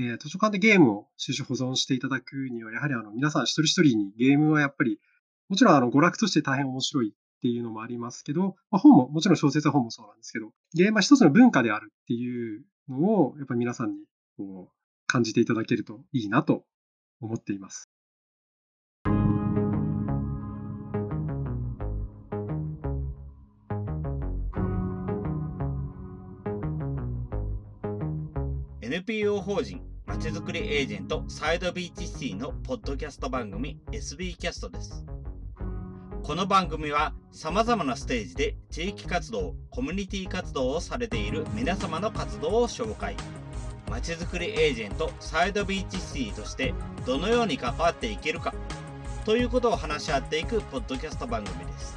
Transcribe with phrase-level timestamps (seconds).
[0.00, 4.98] えー、図書館でゲームを収集保存していただくには、やはりあの皆さん一人一人にゲームはやっぱり、
[5.50, 13.98] もちろんあの娯楽として大変面白いっていうのもありますけど、まあ、本も、もちろん小説は本もそうなんですけど、ゲームは一つの文化であるっていうのを、やっぱり皆さんに
[14.38, 14.74] こう
[15.06, 16.64] 感じていただけるといいなと
[17.20, 17.90] 思っています。
[28.80, 35.04] NPO 法人まちづくりエージェントサイドビーチシティのポッドキャスト番組 SB キャストです。
[36.24, 43.14] この番組は様々なステージで地域活動、コミュニティ活動をされている皆様の活動を紹介。
[43.88, 46.74] まちづくりエージェントサイドビーチシティとして
[47.06, 48.52] どのように関わっていけるか
[49.24, 51.96] ということを話し合っていくポッドキャスト番組です。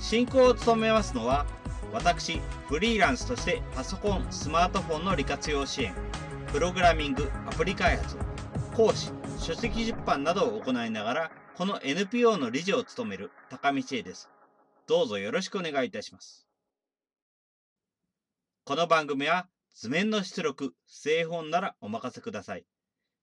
[0.00, 1.46] 進行を務めますのは
[1.92, 5.94] 私、フリーランスとしてパソコン、スマートフォンの利活用支援、
[6.52, 8.16] プログラミング、アプリ開発、
[8.74, 14.28] 講師、書籍出版などを行いながらこの NPO の理事を務める高道恵です。
[14.88, 16.48] どうぞよろしくお願いいたします。
[18.64, 22.64] この番組は図面の出力、製本ならお任せください。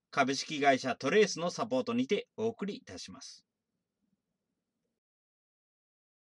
[0.10, 3.44] 株式会社トレースのサポートにてお送りいたします。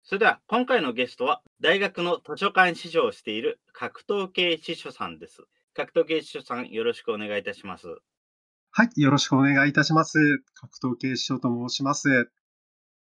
[0.03, 5.45] それでは今回のゲストは大学の図書館司書をしている格闘系司書さんです。
[5.75, 7.87] 格闘系司書さんよろしくお願いいたします。
[8.73, 10.19] はい、よろしくお願いいたします。
[10.53, 12.31] 格闘系師匠と申します。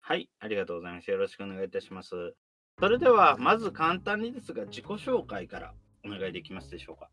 [0.02, 1.10] はい、ありがとうございます。
[1.10, 2.34] よろしくお願いいたします。
[2.78, 5.72] それでは、まず簡単にですが、自己紹介から
[6.04, 7.08] お願いできますでしょうか？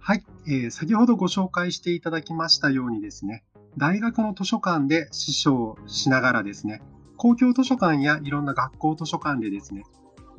[0.00, 3.44] はい、えー、先ほどご紹介していただきましたようにですね、
[3.76, 6.82] 大学の図書館で師匠をしながらですね、
[7.16, 9.84] 公共図書館やいろんな学校図書館でですね、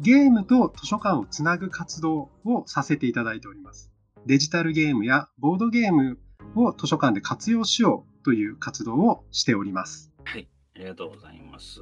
[0.02, 3.89] ゲームと図書館をつなぐ活動をさせていただいております。
[4.25, 6.19] デジタルゲームやボードゲーム
[6.55, 10.11] を図書館で活用しようという活動をしております。
[10.25, 11.81] はい、ありがとうございます。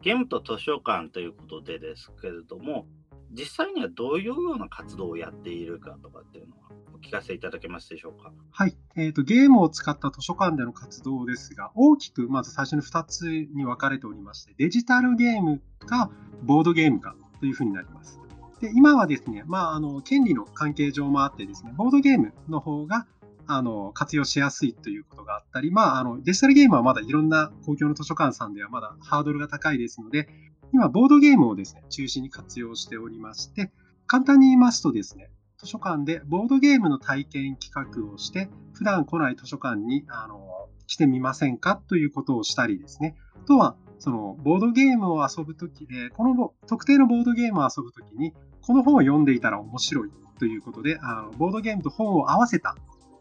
[0.00, 2.86] ゲームと図書館ということでですけれども、
[3.32, 8.32] 実際にはどういうような活動をやっているかとかっていうのはお聞かせいただけますでしょうか？
[8.50, 16.10] はい、えーと、ゲームを使った図書館での活動ですが、大きくまず最初に2つに分かれておりまして、デジタルゲームか
[16.42, 18.18] ボードゲームかというふうになります。
[18.60, 23.06] で今はですね、まあ、あの権利の関係上もあってですね、ボードゲームの方が
[23.50, 30.28] あの、活用しやすいということがあったり、まあ、あの、デジタルゲームはまだいろんな公共の図書館さんではまだハードルが高いですので、
[30.74, 33.72] 今、ボードゲームをですね、中心に活用しておりまして、
[34.06, 41.80] 簡単に言いますとですね、図書館でボードゲームの体験企画をして、普段来ない図書館に、あの、来てみませんか？
[41.88, 43.16] ということをしたりですね。
[43.42, 52.76] あとは、その、ボードゲームを遊ぶときで、この特定のボードゲームを遊ぶときに、この本を読んでいたら面白いということで、あのボードゲームと本を合わせた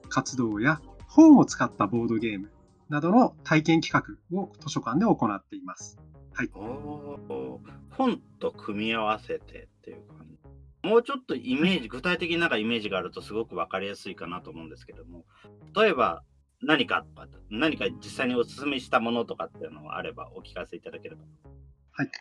[0.10, 2.52] 活動や本を使ったボードゲーム
[2.90, 5.98] などの体験企画を図書館で行っています。
[6.34, 10.88] はい、本と組み合わせてっていう感じ。
[10.88, 15.26] もうちょっとイメージ、具体的になんかイメージがあるとすごく分かりやすいかなと思うんですけども、
[15.76, 16.24] 例えば
[16.62, 17.06] 何か
[17.50, 21.24] 何か実際にお勧めしたものとかっていうのがあればお聞かせいただければ。
[21.98, 22.12] はい。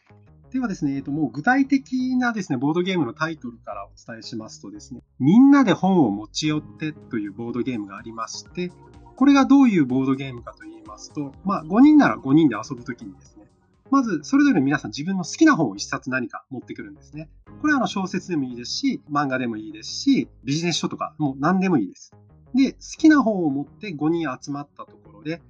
[0.53, 8.73] ではですね、えっと、もう具体的なですね、ボードゲームのタイトルからお伝えしますとですね、みんなで本を持ち寄ってというボードゲームがありまして、
[9.17, 13.45] これがどういうボードゲームかと言いますと、まあ、5人なら5人で遊ぶときにですね、
[13.91, 17.29] まず、それぞれ皆さん自分の好きな本を1冊何か持ってくるんですね。
[17.61, 22.13] これはあの小説でもいいですし、漫画でもいいですし、ビジネス書とかもう何でもいいです。
[22.55, 25.43] で、好きな本を持って5人集まったところで、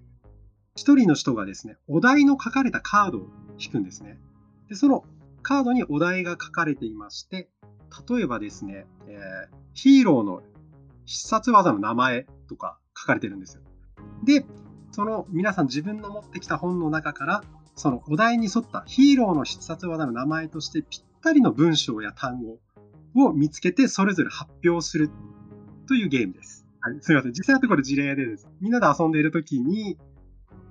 [0.77, 4.19] 1人の人がですね、お題の書かれたカードを引くんですね。
[4.69, 5.05] で、その
[5.43, 7.49] カードにお題が書かれていまして、
[8.09, 10.43] 例えばですね、えー、ヒーローの
[11.05, 13.63] 必殺技の名前とか書かれてるんですよ。
[14.25, 14.45] で、
[14.91, 17.45] その皆さん自分の持ってきた本の中から、
[17.75, 22.59] そのお題に沿ったヒーローの必殺技の名前としてぴったりの文章や単語
[23.23, 25.11] を見つけてそれぞれ発表する
[25.87, 26.67] というゲームです。
[26.81, 27.33] はい、すみません。
[27.33, 28.49] 実際のところ事例でです。
[28.61, 29.99] みんなで遊んでいるときに、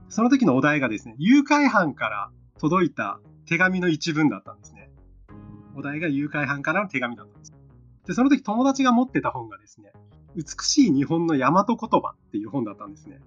[0.09, 4.89] その時のお題がですね、誘拐犯から届いた手紙の一文だったんですね。
[5.75, 7.53] お題が誘拐犯からの手紙だったんです。
[8.07, 9.91] で、その時友達が持ってた本がですね、
[10.35, 13.19] 美しい日本の大和言葉っていう本だったんですね。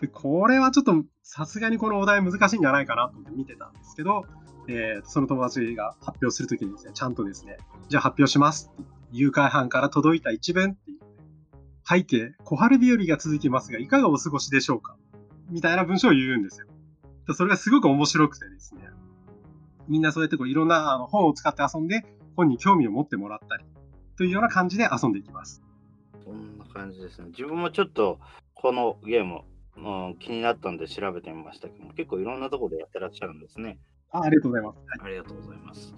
[0.00, 4.24] で、これはちょっとさすがにこのお題難しいんじゃないかなと思って見てたんですけど、
[4.68, 7.58] えー、その友達が発表するときにですね、ちゃんとですね、
[7.88, 8.70] じゃあ発表します
[9.12, 10.98] 誘拐犯から届いた一文っていう、
[11.88, 14.96] 背景、小春日和が続きますが、いかがお過ごしでしょうか
[15.50, 16.66] みたいな文章を言うんですよ。
[17.34, 18.82] それがすごく面白くてですね、
[19.88, 22.04] みんなそうやってこういろんなあの本を使って遊んで、
[22.36, 23.64] 本に興味を持ってもらったり、
[24.16, 25.62] というような感じで遊んでいきます。
[26.24, 27.28] そんな感じですね。
[27.28, 28.18] 自分もちょっと
[28.54, 29.42] このゲーム、
[29.76, 33.78] うん、気になったんで調べてみましたけども、結構いろんなところでやってらっしゃるんですね。
[34.10, 34.78] あありがとうございます。
[34.78, 35.94] はい、ありがとうございます。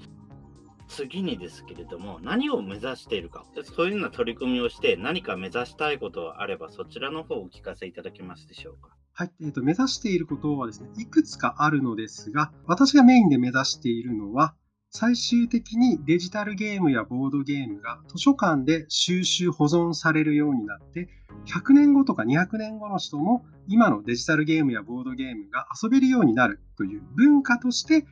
[0.88, 8.97] 次にですけれども、何を目指しているか、そういうような取り組みをして、何か目指したいことがあれば、そちらの方をお聞かせいただけますでしょうか。
[9.21, 14.55] はい、えーと、目指していることはですね、いくつかあるのですが、私がメインで目指しているのは、
[14.89, 21.11] 最終的にデジタルゲームやボードゲームが図書館で収集保存されるようになって、
[21.45, 28.07] 100年後とか200年後の人も今のデジタルゲームやボードゲームが遊べるようになるという文化として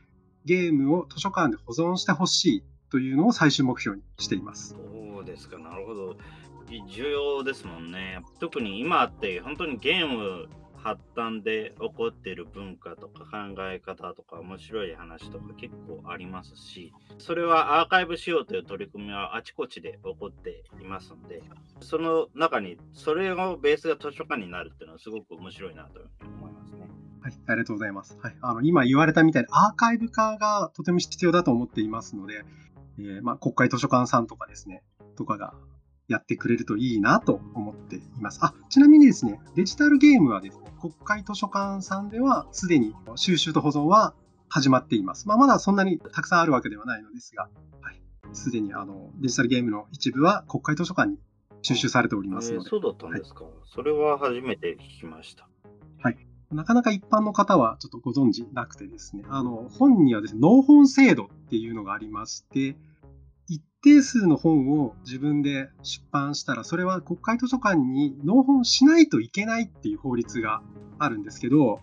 [0.45, 4.75] ゲームを図書館で保存してほしいというのを最終目標にしています。
[4.75, 6.17] そうですか、なるほど。
[6.93, 8.21] 重要ですもんね。
[8.39, 10.47] 特に今って本当にゲーム
[10.83, 21.41] 発端で起こっている文化とか考え方とか面白い話とか結構ありますし、それはアーカイブしようという取り組みはあちこちで起こっていますので、
[21.81, 26.87] その中にそれをベースが図書館になるっていうのはすごく面白いなと思いますね。
[27.21, 28.17] はい、ありがとうございます。
[28.21, 32.45] はい、あの今言われたみたいにアーカイブ化がとても必要だと思っていますので、
[32.97, 34.83] えー、まあ、国会図書館さんとかですね、
[35.15, 35.53] とかが
[36.09, 38.39] やってくれるといいなと思っています。
[38.41, 44.15] あ、ちなみにですね、デジタルゲームはですね、国会図書館さんではすでに収集と保存は
[44.49, 45.27] 始まっています。
[45.27, 47.43] まあ、まだそんなにたくさんあるわけではないのですが、
[47.81, 48.01] はい、
[48.33, 51.19] すでにあのデジタルゲームの一部は国会図書館に
[51.61, 52.65] 収集されておりますので。
[52.65, 55.47] えー、そうだったんですか、はい、それは初めて聞きました。
[56.01, 56.17] はい。
[56.51, 62.75] なかなか一般の方はちょっとご存知なくてですね、あの、本にはですね、納本制度っていうのがありまして、一
[63.81, 70.61] 定数の本を自分で出版したら、それは国会図書館に納本しないといけないっていう法律が
[70.97, 71.79] あるんですけど、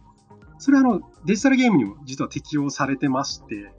[0.59, 3.73] それはあのデジタルゲームにも実は適用されてまして、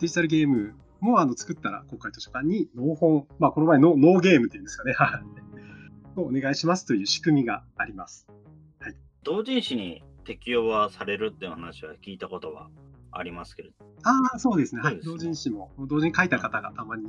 [0.00, 4.94] デジタルゲームもあの作ったら国会図書館に納本、まあ、この場合ノーゲームっていうんですかね、
[6.16, 8.26] をお願いしますという仕組みがあります。
[8.80, 12.68] はい、同人誌に適用はされるっていう話は聞いたことは
[13.12, 13.74] ありますけれど。
[14.02, 14.82] ああ、そうですね。
[14.82, 15.00] はい。
[15.02, 17.06] 同人誌も、同時に書いた方がたまに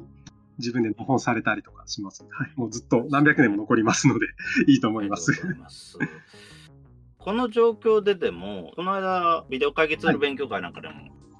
[0.57, 2.53] 自分で模倣されたりとかします、はい。
[2.55, 4.25] もうずっと何百年も残りますので、
[4.67, 5.31] いいと思います。
[7.17, 10.93] この状況ででも、この間、ビデオ会議ツール勉強会なんかでも、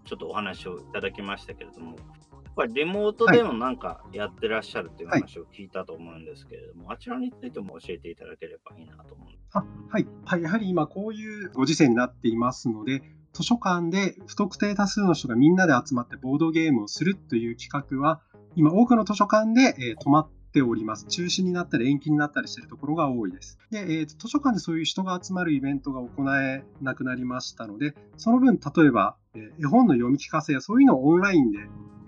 [0.06, 9.46] ちょっとお話をいただきましたけれども、はい、やっぱりリモートでもなんかやってらっしゃるっていう話を聞いたと思うんですけれども、はい、あちらについても教えていただければいいなと思うんです。
[9.54, 10.42] あはい、はい。
[10.42, 13.02] やはり今こういうご時世になっていますので、
[13.36, 18.22] 図書館で不特定多数の人がみんなで集まってボードゲームをするという企画は、
[18.56, 21.06] 今多くの図書館で、え、止まっております。
[21.08, 23.60] 中止になったり延期になったりしているところが多いです。
[23.72, 31.60] で、えー、図書館でそういう人が集まるイベントが行えなくなりましたので、その分、例えば、え、絵本の読み聞かせやそういうのをオンラインで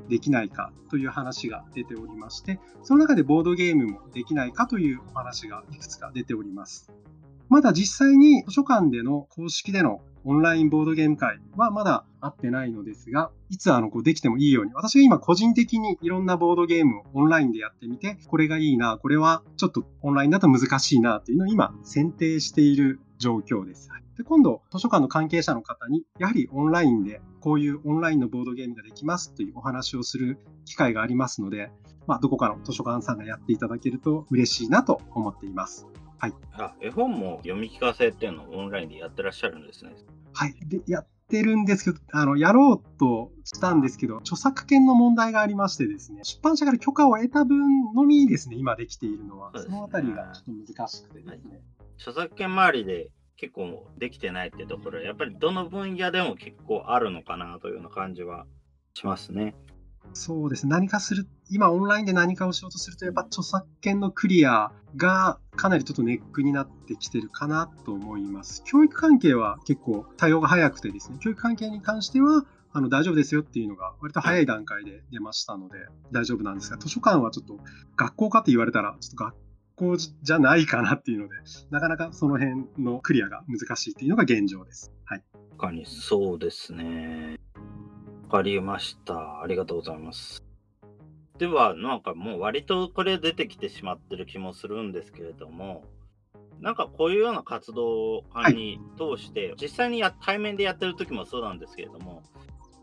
[0.07, 6.91] できないかという話が出ておりまして、その中でボードゲームもできないかというお話がいくつか出ております。
[7.49, 23.89] まだ実際に図書館での公式でのオンラインボードゲーム会はまだ会ってないのですが、いつあのこうできてもいいように、私が今個人的にいろんなボードゲームをオンラインでやってみて、これがいいな、これはちょっとオンラインだと難しいなっていうのを今選定している状況です。
[24.17, 31.69] で今度、図書館の関係者の方に、やはりオンラインでこういうオンラインのボードゲームができますというお話をする機会がありますので、
[32.07, 35.85] まあ、どこかの図書館さんがやっていただけると嬉しいなと思っています。
[36.17, 36.33] はい。
[36.53, 39.91] あ、絵本も読み聞かせっていうのをオンラインでやってらっしゃるんですね。
[40.37, 40.55] はい。
[40.67, 51.31] で、やってるんですけど、あの、やろうとしたんですけど、著作権の問題がありましてですね、出版社から許可を得た分のみですね、今できているのは、そ、ね,、のあたりがちょっと難しくてですね。
[51.33, 51.61] はい、
[51.97, 58.45] 著作権周りで結構できてないってところやっぱりどの分野でも結構あるのかなというような感じは
[58.93, 59.55] しますね。
[60.13, 60.71] そうですね。
[60.71, 68.63] 何かする、今オンラインで何かをしようとすると、やっぱ著作権のクリアがかなりちょっとネックになってきてるかなと思います。
[68.65, 77.57] 教育関係は結構対応が早くてですね、教育関係に関しては、あの大丈夫ですよっていうのが割と早い段階で出ましたので大丈夫なんですが、図書館はちょっと
[77.95, 79.35] 学校かって言われたら、ちょっと学
[79.75, 81.35] 校じゃないかなっていうので、
[81.69, 84.91] なかなかその辺のクリアが難しいっていうのが現状です。
[85.05, 85.23] はい。
[85.51, 87.39] 確かにそうですね。
[88.29, 89.41] わかりました。
[89.41, 90.43] ありがとうございます。
[91.37, 95.85] では、なんかもう割とこれ出てきてしまってる気もするんですけれども、
[96.59, 102.21] なんかこういうような活動に通して、はい、実際にや対面でやってる時もそうなんですけれども、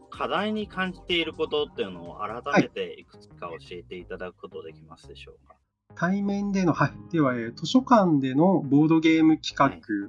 [0.09, 5.57] 課題に感じていることっていうのを改めていくつか教えていただくことできますでしょうか？
[5.95, 9.55] 対面での、はい、では、図書館でのボードゲーム企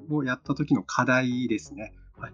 [0.09, 1.93] 画をやった時の課題ですね。
[2.17, 2.33] はい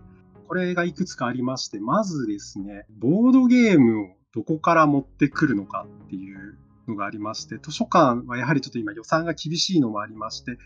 [0.51, 6.57] これがいくつかありまして、まずですね、ボードゲームをどこから持ってくるのかっていう
[6.89, 10.57] のがありまして、図書館はやはりちょっと今予算が厳しいのもありまして、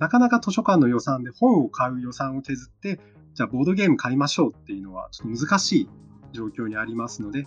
[0.00, 2.98] なかなか図書館の予算で本を買う予算を削って、
[3.34, 5.88] じゃあボードゲーム買いましょうっていうのはちょっと難しい
[6.32, 7.46] 状況にありますので、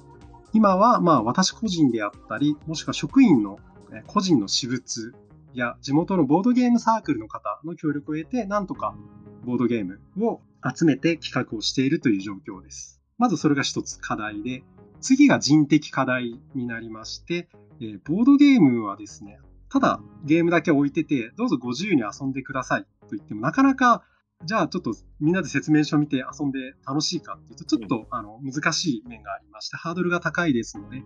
[0.53, 3.59] 今はまあ私個人であったり、もしくは職員の
[4.07, 5.13] 個人の私物
[5.53, 8.95] や地元のボードゲームサークルの方の協力を得て、なんとか
[9.43, 13.01] ボードゲームを集めて企画をしているという状況です。
[13.17, 14.63] まずそれが一つ課題で、
[14.99, 17.49] 次が人的課題になりまして、
[17.81, 19.39] えボードゲームはですね、
[19.69, 24.03] ただゲームだけ置いてて、どうぞご自由に遊んでくださいと言っても、なかなか、
[24.45, 31.03] じゃあちょっとみんなで説明書を見て遊んで楽しいかっていうと、ちょっとあの難しい面がありまして、ハードルが高いですので、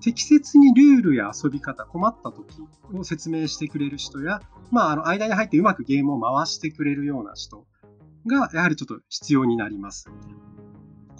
[0.00, 2.62] 適切にルールや遊び方、困った時
[2.94, 7.66] を説明してくれる人や、まあ、あの間に入ってうまくゲームを回してくれるような人
[8.26, 10.10] が、やはりちょっと必要になります。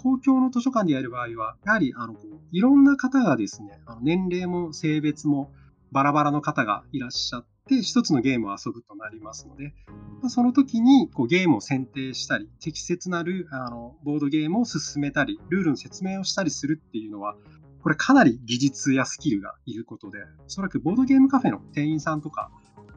[0.01, 5.51] 公共の図書館でやる場合は、やはりあのこういろんな方がですね、あの年齢も性別も
[5.91, 9.73] バラバラの方がいらっしゃって、一つのゲームを遊ぶとなりますので、
[10.21, 17.35] まあ、その時にこうゲームを選定したり、適切なるあのボードゲームを進めたり、ルールの説明をしたりするっていうのは、
[17.81, 22.51] これかなり技術やスキルがいることで、おそらくボードゲームカフェの店員さんとか、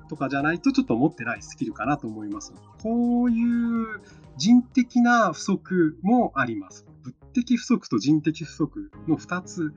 [0.09, 2.53] とかじゃないとちょっと持ってないスキルかなと思います。
[2.83, 4.01] こういう
[4.37, 6.87] 人的な不足もあります。
[7.03, 9.73] 物的不足と人的不足の2つ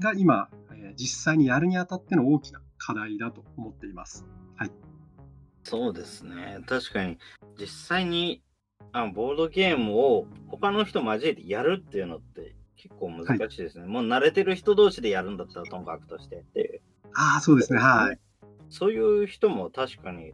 [0.00, 0.48] が今、
[0.96, 4.24] 実際にやるにあたっての大きな課題だと思っています。
[4.56, 4.70] はい。
[5.62, 6.60] そうですね。
[6.66, 7.18] 確かに、
[7.58, 8.42] 実際に
[8.92, 13.84] あボードゲームを他の人交えてやるっていうのって結構難しいですね。
[13.84, 16.80] はい、もう慣れてる人同士でやるんだったらともかくとしてっていう。
[17.14, 17.78] ああ、そうですね。
[17.80, 18.18] はい。
[18.74, 20.32] そういう人も確かに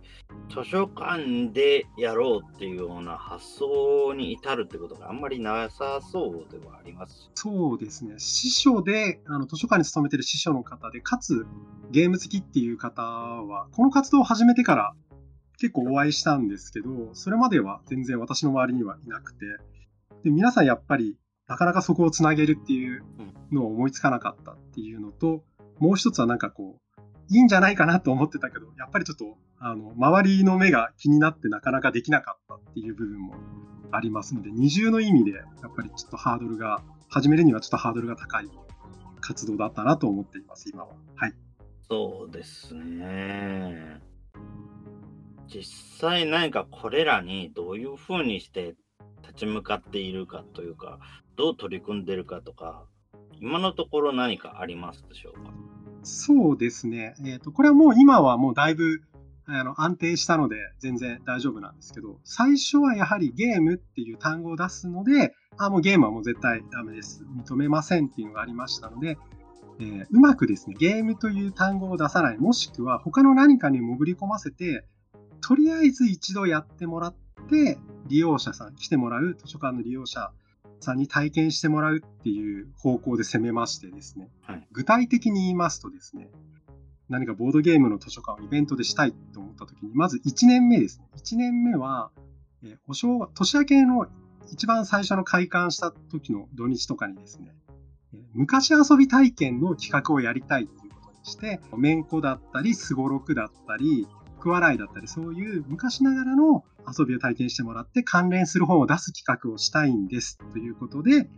[0.49, 8.15] 図書館でやろうっていうような発想に至るってことがあんまりなさそうではありますそうですね。
[8.19, 11.47] 師匠で、あの図書館に勤めてる師匠の方で、かつ
[11.91, 14.95] ゲーム好きっていう方は、この活動を始めてから
[15.59, 19.45] 結構お会いしたんですけど、それまでは全然私の周りにはいなくて、
[20.25, 23.05] で皆さんやっぱりなかなかそこをつなげるっていう
[23.53, 25.45] のを思いつかなかったっていうのと、
[25.79, 26.81] もう一つはなんかこう、
[27.31, 33.35] いいんじゃないかなと思ってたけど、やっぱりちょっと、あの、周りの目が気になってなかなかできなかったっていう部分も
[33.93, 38.49] ありますので、二重の意味で、やっぱりちょっとハードルが、始めるにはちょっとハードルが高い
[39.21, 40.91] 活動だったなと思っています、今は。
[41.15, 41.35] はい。
[41.89, 44.01] そうですね。
[45.47, 45.65] 実
[46.01, 48.77] 際何かこれらにどういうふうにして
[49.23, 51.01] 立ち向かっているかというか、
[51.37, 52.87] どう取り組んでるかとか、
[53.41, 55.53] 今のところ何かありますでしょうか？
[56.03, 57.15] そうですね。
[57.21, 59.03] えっ、ー、と、これはもう今はもうだいぶ
[59.47, 67.25] あの安定したので全然大丈夫なんですけど、最初はやはりゲームっていう単語を出すので、あ、もうゲームはもう絶対ダメです。
[67.25, 69.19] 認めませんっていうのがありましたので、
[69.81, 74.87] えー、うまくですね、ゲームという単語を出さない、もしくは他の何かに潜り込ませて、
[75.41, 77.15] とりあえず一度やってもらっ
[77.49, 80.33] て、利用者さん、来てもらう図書館の利用者
[80.85, 86.31] さんに体験してもらうっていう方向で攻めましてですね、はい、具体的に言いますとですね、
[87.09, 91.07] 何かボードゲームの図書館をイベントでしたいと思った時に、まず1年目ですね。
[91.17, 92.11] 1年目は、
[92.63, 94.07] えお正年明けの
[94.53, 97.53] 一番最初の開館した時の土日とかにですね、
[98.33, 104.07] 昔遊び体験の企画をやりたいということにして、めんこだったり、すごろくだったり、
[104.41, 106.65] 福笑いだったり、そういう昔ながらの
[106.99, 111.29] 遊びを体験してもらって関連する本を出す企画をしたいんですということで、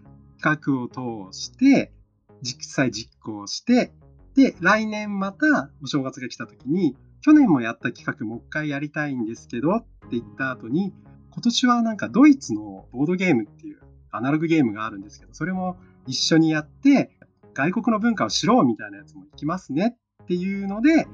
[0.41, 0.89] 企画を
[1.33, 1.93] 通して、
[2.41, 3.93] 実際実行して、
[4.35, 10.93] で、来年またお正月が来た時に、去年もやった企画もう一回やりたいんですけどって言った後に、
[11.31, 13.81] 今年はなんかドイツのボードゲームっていう
[14.11, 17.11] アナログゲームがあるんですけど、それも一緒にやって、
[17.55, 21.07] 外国の文化を知ろうみたいなやつも行きますねっていうので、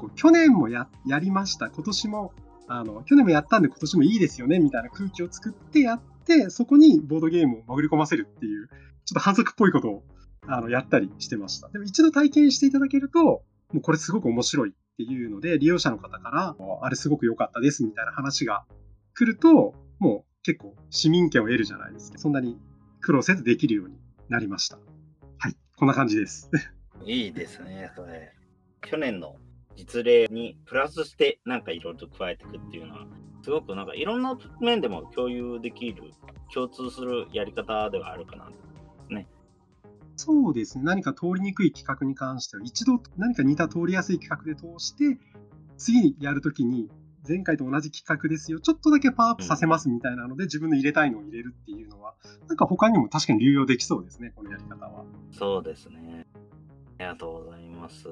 [0.00, 2.32] こう去年もややりました、今年も
[2.72, 10.04] あの、去年もやったんで今年もいいですよね、みたいな空気を作ってやって、そこにボードゲームを潜り込ませるっていう、ちょっと反則っぽいことを
[10.46, 11.68] あのやったりしてました。
[11.68, 13.42] でも一度体験していただけると、も
[13.74, 18.64] うこれすごく面白いっていうので、利用者の方から、あれすごく良かったですみたいな話が
[19.14, 22.18] 来ると、もう結構市民権を得るじゃないですか。
[22.18, 22.56] そんなに
[23.00, 23.96] 苦労せずできるように
[24.28, 24.78] なりました。
[25.38, 26.48] はい、こんな感じです。
[27.04, 28.32] いいですね、それ。
[28.80, 29.36] 去年の
[29.76, 33.06] 実例にプラスしてなんかいろいろと加えていくっていうのは、
[33.42, 36.12] すごくなんかいろんな面でも共有できる、
[36.52, 38.50] 共通するやり方ではあるかな
[39.08, 39.26] ね。
[40.16, 40.84] そうですね。
[40.84, 45.18] 何か通りにくい企画に関しては、一度何か似た通りやすい企画で通して、
[45.78, 46.90] 次にやるときに、
[47.26, 52.14] 前回と同じ企画ですよ、ちょっとだけパワーアップさせますみたいなので、自分の入れたいのを入れるっていうのは、
[52.48, 55.04] なんか他にも確かに流用できそうですね、このやり方は。
[55.32, 56.26] そうですね。
[56.98, 58.06] ありがとうございます。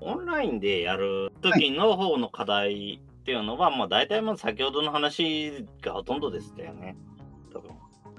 [0.00, 6.96] オンラインでやる時の方の課題っていうのは、はい、もう大体もう先ほどの話がほとんどでしたよね。
[7.52, 7.70] 多分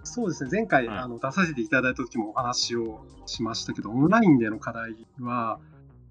[0.04, 5.60] そうですね、前回、あの出させていただいた時もお話をしましたけど、オンラインでの課題は、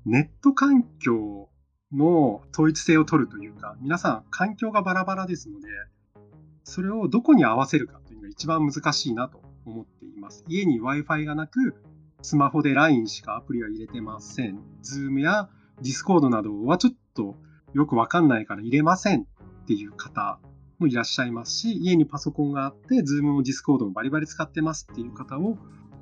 [0.05, 1.49] ネット環境
[1.93, 5.69] の統一性を取るというか、皆さん環境がバラバラですので、
[6.65, 10.45] それをどこに合わせるかというのが一番難しいなと思っています。
[10.49, 11.75] 家に Wi-Fi がなく、
[12.23, 14.61] スマホで LINE しかアプリは入れてません。
[14.83, 15.49] Zoom や
[15.83, 17.37] Discord などはちょっと
[17.73, 19.25] よくわかんないから入れませんっ
[19.67, 20.39] ていう方
[20.79, 25.59] もいらっしゃいますし、家にパソコンがあって、Zoom も Discord もバリバリ使ってますっていう方を、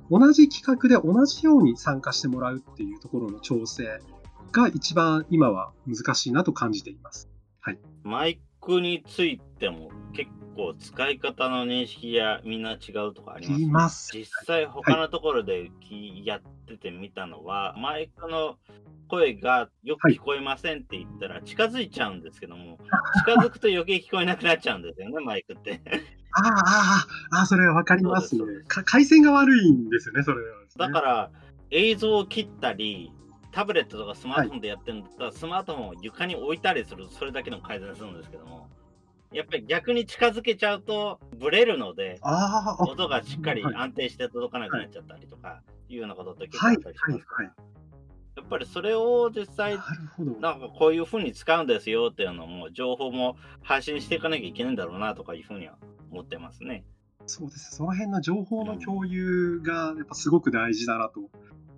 [0.09, 3.99] 同じ企画で同じように参加してもらうっていうところの調整
[4.51, 7.29] が一番今は難しいなと感じています。
[7.59, 7.79] はい。
[8.03, 14.11] マイクについても結構使い方の認識やみんな違うとかあります、ね、ます。
[14.13, 15.71] 実際他のところで、
[16.23, 18.57] やっててみたのは、マイクの
[19.07, 22.77] 声がよく聞こえませんって言ったら近づいちゃうんですけども、
[23.25, 25.81] 近づくと余計聞こえなくなっちゃうんですよね、 マイクって。
[26.33, 28.43] ああ、ああ、それはわかりますね。
[28.67, 31.31] 回線が悪いんですよね、それは、ね、だから、
[31.71, 33.11] 映像を切ったり、
[33.51, 38.69] タブレットとかスマートフォンでやってるんだったら、はい、スマートフォンを床に置いたりするそれだけの改善するんですけども、
[39.31, 42.19] やっぱり逆に近づけちゃうとブレるので、
[42.79, 47.53] 音がしっかり安定して届かなくなっちゃったりとか、いうようなことって結構あったりしますから。
[48.37, 49.77] やっぱりそれを実際、
[50.39, 55.77] なんかこういうふうに使うんですよっていうのも、情報も発信していかなきゃいけないんだろうなとかいうふうには
[56.09, 56.85] 思ってますね。
[57.25, 57.75] そうです。
[57.75, 61.29] その辺の情報の共有がやっぱすごく大事だなと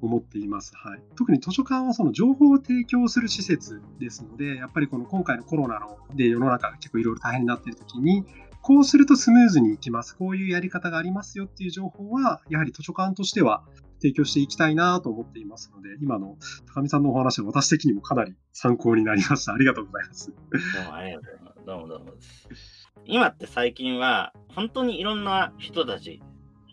[0.01, 0.73] 思っています。
[0.75, 8.25] はい、特に図書館はその情報を提供する施設ですので、やっぱりこの今回のコロナので世の中が結構いろいろ大変になっているときに、
[8.61, 10.15] こうするとスムーズにいきます。
[10.15, 13.63] こういうやり方がありますよっていう情報は、やはり図書館としては
[14.01, 16.37] 提供していきたいなと思っていますので、今の
[16.73, 19.53] 高見さんのお話は私的にもかなり参考になりました。
[19.53, 20.31] ありがとうございます。
[20.31, 21.65] どうもありがとうございます。
[21.65, 22.89] どうもどうもです。
[23.05, 26.21] 今って最近は、本当にいろんな人たち、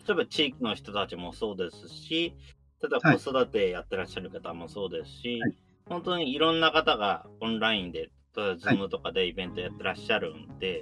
[0.07, 2.35] 例えば地域の人たちもそうですし、
[2.81, 5.55] 例えば子育てやってらっしゃる方もそうですし、はい、
[5.87, 10.81] 本当にいろんな方がオンラインで、例えば Zoom とかでイベントやってらっしゃるんで、はい、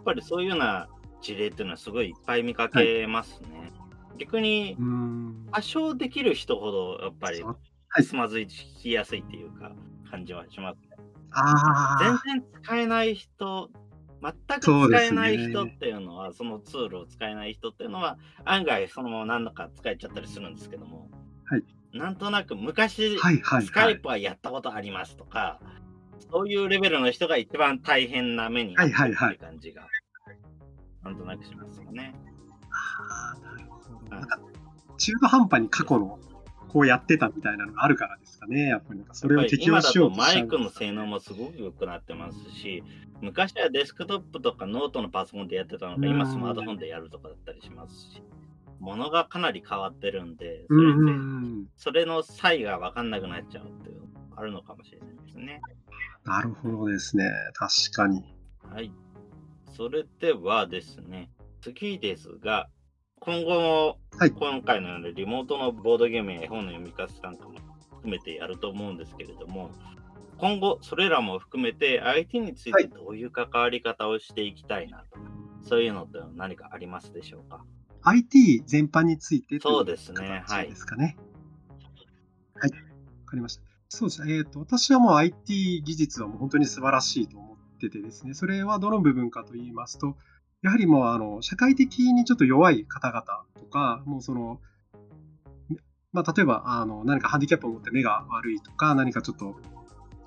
[0.00, 0.88] っぱりそういうような
[1.22, 3.58] 事例っていうのはすごいいっぱい見かけますね。
[3.58, 3.72] はい、
[4.18, 4.76] 逆に、
[5.52, 7.42] 多少できる人ほどやっぱり
[8.04, 9.72] つまずきやすいっていうか
[10.10, 10.96] 感じはしますね。
[12.00, 13.70] 全然使えない人
[14.22, 21.08] 全く使えない人っていうのは、そ、ね,、のツールを使えない人っていうのは、案外そのまま何度か使えちゃったりするんですけども、
[21.50, 25.58] はい、なんとなく昔、はいはいはい、スカイプはやったことありますとか、
[26.30, 29.88] そういうレベルの人が一番大変な目になってるっていう感じが、
[31.02, 32.14] なんとなくしますよね。
[32.70, 34.16] ああ、なるほど。
[34.16, 34.38] なんか
[34.96, 36.20] 中途半端に過去の
[36.68, 38.68] こうやってたみたいなのがあるからですかね。
[38.68, 42.84] やっぱりなんかそれを適用しようとマイクの性能もすごく良くなってますし、
[43.20, 48.22] 昔はデスクトップとかノートのパソコンでやってたのが、今スマートフォンでやるとかだったりしますし。
[48.80, 51.12] ものがかなり変わってるんで、それで、
[51.76, 55.60] それの差異が分かんなくなっちゃうっていうのがあるのかもしれないですね。
[56.24, 57.30] なるほどですね。
[57.54, 58.24] 確かに。
[58.62, 58.92] はい。
[59.76, 62.68] それではですね、次ですが、
[63.20, 63.98] 今後も、
[64.38, 67.58] 今回のようにリモートのボードゲームや絵本の読み聞かせなんかも
[67.90, 69.70] 含めてやると思うんですけれども、
[70.38, 75.30] 今後、それらも含めて IT についてどういう関わり方をしていきたいなとか、はい、
[75.68, 77.62] そういうのって何かありますでしょうか？
[78.02, 80.42] IT 全般についてそうですね。
[80.46, 80.68] はい。
[80.68, 81.16] ですかね。
[82.54, 82.70] はい。
[82.70, 82.76] わ
[83.26, 83.62] かりました。
[83.88, 84.34] そうですね。
[84.34, 90.16] えっ、ー、と、私はもう IT 技術はもう本当に素晴らしいと思っててですね、それはどの部分かと言いますと、
[90.62, 93.22] やはりもう、あの、社会的にちょっと弱い方々
[93.58, 94.60] とか、もうその、
[96.12, 99.56] まあ、例えば、あの、何かハンディキャップを持って目が悪いとか、何かちょっと、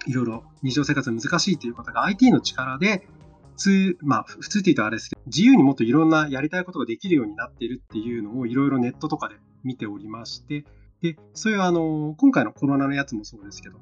[0.05, 3.07] いろいろ日常生活が難しいという方が IT の力で
[3.55, 10.65] 通、まあ、普通って言うとあれですけど、自由にもっといろんなやりたいことができるようになっているっていうのをいろいろネットとかで見ておりまして、
[11.01, 13.77] で、そういうあの、今回のコロナのやつもそうですけど、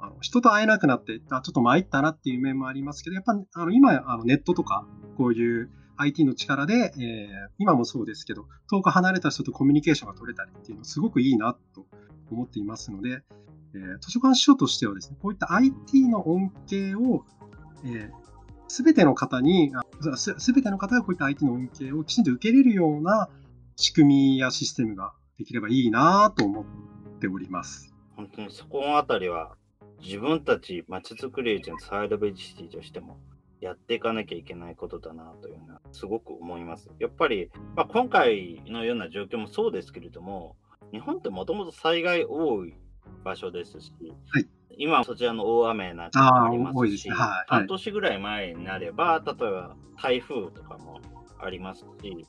[0.00, 11.86] あの人と会えなくなって、あちょっと参ったなっていう面もありますけど、やっぱあの今あのネットとか、こういう IT の力で、えー、今もそうですけど、遠く離れた人とコミュニケーションが取れたりっていうのすごくいいなと
[12.30, 13.22] 思っていますので、
[13.74, 17.24] えー、図書館司書としてはですね、こういった IT の恩恵を、
[17.84, 18.23] えー、
[18.68, 19.72] すべての方に、
[20.16, 23.28] すべての方がこういった IT の恩恵をきちんと受けれるような
[23.76, 26.64] 仕組みやシステムができればいいなと思っ
[27.20, 27.94] ております。
[28.16, 29.56] 本当にそこのあたりは、
[30.00, 33.18] 自分たちまちづくりエージェントサイドベジシティとしても
[33.60, 36.90] やっていかなきゃいけないことだなというのはすごく思います。
[36.98, 40.56] やっぱり、まあ、今回のような状況もそうですけれども、
[40.92, 42.74] 日本ってもともと災害多い
[43.24, 43.92] 場所ですし、
[44.28, 44.46] はい
[44.78, 47.44] 今そちらの大雨なんかもありますし、はいはい。
[47.48, 51.00] 半年ぐらい前になれば、例えば台風とかも
[51.38, 52.26] ありますし、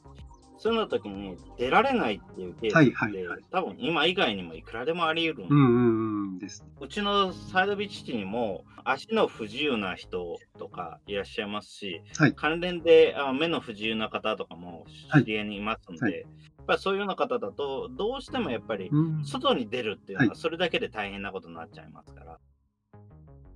[0.58, 3.41] そういうの時に出られないっていうケースって、はいはいはい。
[3.51, 6.39] 多分今以外にもいくらでもあり得るんでうん
[6.81, 12.34] うちのサイドビーチ地にも足の不自由な人とかいらっしゃいますし、はい。
[12.34, 16.13] 関連であ目の不自由な方とかも知り合いにいますので、はい。
[16.13, 19.25] やっぱりそういうような方だと、どうしてもやっぱりうん。
[19.25, 22.39] 外に出るっていうのははそれだけで大変なことになっちゃいますから、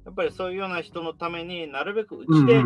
[0.06, 2.64] やっぱりそういうような人のためになるべくうちで。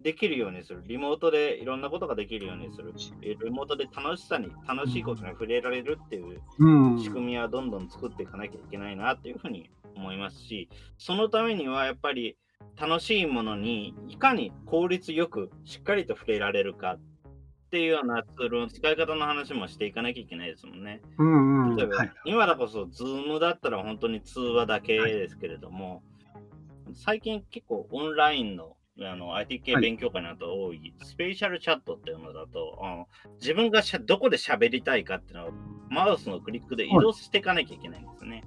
[0.00, 6.98] できるようにする、リモートでいろんなことができるようにする、リモートで楽しさに、楽しいことに触れられるっていううん。
[6.98, 12.38] 仕組みはどんどん作っていかなきゃいけないなっていうふうに思いますし、そのためにはやっぱり
[12.80, 17.00] 楽しいものにいかに効率よくしっかりと触れられるかっ
[17.70, 21.00] ていうようなツールの使い方の話もしていかなきゃいけないですもんね。
[21.18, 21.76] うんうん。
[21.76, 22.12] 例えば、はい。
[22.24, 26.02] 今だこそ Zoom だったら本当に通話だけですけれども、
[26.92, 33.08] 最近結構オンラインのあの IT 系はい勉強会など多い、スペシャルチャットっていうのだと、あの
[33.40, 35.52] 自分がしゃどこで喋りたいかっていうのを
[35.88, 38.44] マウスのクリックで移動していかなきゃいけないんですね。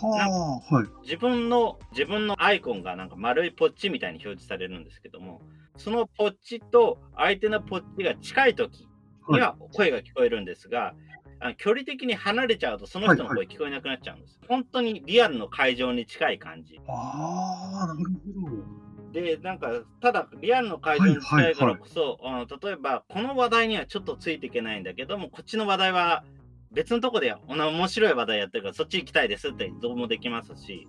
[0.00, 0.86] はあ、はい。
[1.02, 5.40] 自分の自分のアイコンがなんか丸いポッチみたいに表示されるんですけども、
[5.78, 8.86] そのポッチと相手のポッチが近い時
[9.28, 10.94] には声が聞こえるんですが、
[11.40, 14.38] あの距離的に離れちゃうとその人の声聞こえなくなっちゃうんです。
[14.48, 16.80] 本当にリアルの会場に近い感じ。
[16.88, 18.78] ああ、なるほど。
[19.12, 19.70] で、なんか、
[20.02, 26.24] ただリアルの会場に近いからこそ、あの例えばこの話題にはちょっとついていけないんだけども、こっちの話題は
[26.72, 30.86] 別のとこでおな面白い話題やってるからそっち行きたいですってどうもできますし、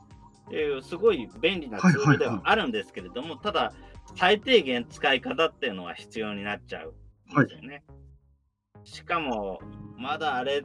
[0.52, 3.71] えーすごい便利なツールではあるんですけれども、ただ
[4.15, 6.93] 最低限使い方っていうのは必要になっちゃう
[7.41, 7.84] んですよね。
[8.84, 9.60] しかも、
[9.98, 10.63] まだあれ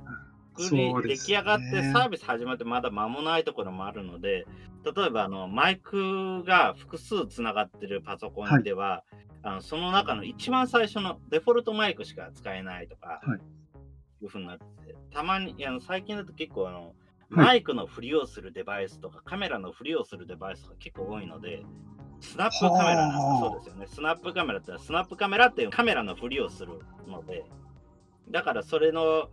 [0.57, 4.47] 作り、出来上がってサービス始まってまだ間もないところもあるので、
[4.85, 9.05] 例えばあのマイクが複数つながってるパソコンでは、
[9.43, 13.41] あのその中の一番最初のデフォルトマイクしか使えないとか、はい。
[14.23, 16.93] いうふうになってて、たまに、あの最近だと結構あの、はい
[17.35, 21.65] マイクのふりをするデバイスとか、カメラのふりをするデバイスが結構多いので、
[22.21, 23.51] スナップカメラなんはあ。
[23.51, 23.87] かそうですよね。
[23.87, 27.45] スナップカメラってスナップカメラっていうカメラのふりをするので、
[28.31, 29.29] だからそれの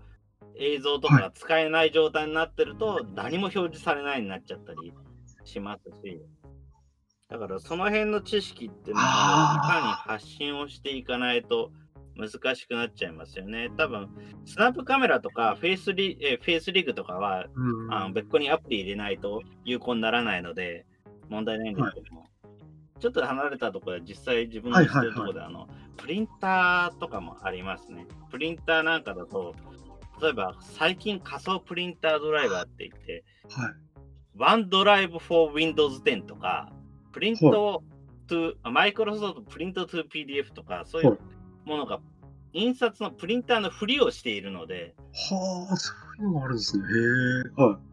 [0.57, 4.93] 映像とかが使えない状態になってると、何も表示されないになっちゃったり
[5.45, 6.21] しますし、
[7.29, 11.71] だからその辺の知識っていうのをいかに発信をしていかないと
[12.15, 13.69] 難しくなっちゃいますよね。
[13.77, 14.09] 多分、
[14.45, 17.93] スナップカメラとかフェイスリえフェイスリグとかはうん。
[17.93, 20.85] あの別個にアプリ入れないと有効にならないので
[21.29, 22.25] 問題ないんですけども、
[22.99, 28.05] ちょっと離れたところで実際自分の知ってるところで、あのプリンターとかもありますね。
[28.29, 29.55] プリンターなんかだと、
[30.21, 33.73] 例えば最近仮想プリンタードライバーって言って、はい。
[34.37, 36.71] One Drive for Windows 10とか、
[37.11, 37.83] プリント
[38.27, 41.19] to、マイクロソフトプリント to PDF とか、そういう
[41.65, 41.99] ものが
[42.53, 44.93] 印刷のプリンターのふりをしているので、
[45.31, 46.83] はあ、そういうのがあるんですね。
[46.83, 47.63] へえ。
[47.63, 47.91] はい。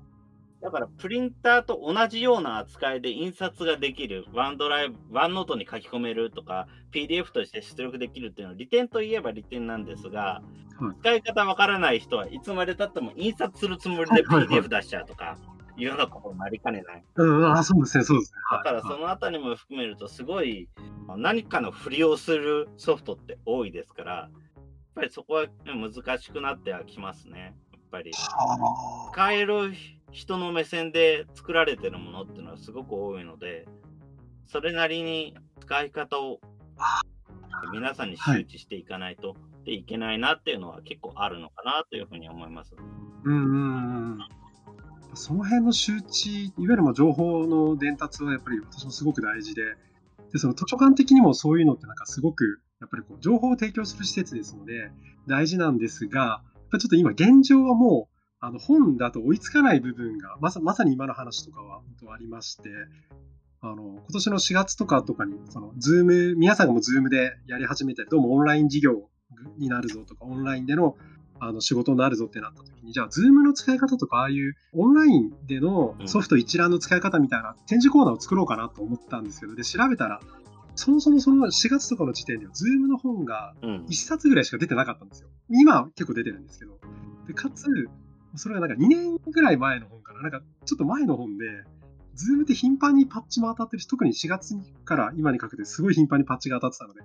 [0.61, 10.69] だからプリンターと同じような扱いで印刷ができる、ワンドライブ、ワンノートに書き込めるとか、PDF として出力できるっていうのは利点といえば利点なんですが、はい
[11.01, 17.05] 使い方わからない人はいつまでたっても印刷するつもりではいはいはい PDF 出しちゃうとか、いうようなことになりかねない。
[17.17, 18.39] うん、あ、そうですね、そうですね。
[18.51, 20.69] だからそのあたりも含めると、すごい
[21.17, 24.31] 何かのふりをするソフトって多いですから、やっ
[24.95, 27.55] ぱりそこは難しくなってはきますね。
[27.73, 28.11] やっぱり。
[28.13, 29.73] は使える
[30.11, 33.67] 人の目線で作られてるものっていうのはすごく多いので、
[34.47, 36.41] それなりに使い方を
[37.73, 42.75] 皆さんに周知していかないとでいけないなっていうのは結構あるのかなというふうに思います。
[42.79, 42.83] あ。
[43.25, 44.19] うんうんうん。
[45.15, 49.63] その辺の周知、いわゆるま情報の伝達はやっぱり私もすごく大事で、
[50.33, 54.91] で、その図書館的にもそういうのってなんかすごく、やっぱりこう情報を提供する施設ですので、
[55.27, 62.71] 大事なんですが、やっぱちょっと今現状はもう、あの本だと追いつかない部分が、まさまさに今の話とかは本当ありまして、
[63.61, 69.11] あの、今年の4月とかとかに、その、 Zoom、皆さんがもう Zoom でやり始めて、どうもオンライン事業
[69.57, 70.97] になるぞとか、オンラインでの
[71.41, 80.21] あの仕事になるぞってなった時に、じゃあ、 Zoom の使い方とか、ああいうオンラインでのソフト一覧の使い方みたいな展示コーナーを作ろうかなと思ったんですけど、で、調べたら、
[80.75, 85.29] そもそもその4月とかの時点では、 Zoom の本がうん1冊ぐらいしか出てなかったんですよ。
[85.51, 86.79] 今は結構出てるんですけど。
[87.27, 87.67] で、かつ、
[88.37, 91.45] それがなんか2年ぐらい前の本から、なんかちょっと前の本で、
[92.15, 97.01] Zoom って頻繁にパッチも当たってるし、特に4月から今にかけてすごい頻繁にパッチが当たってたので、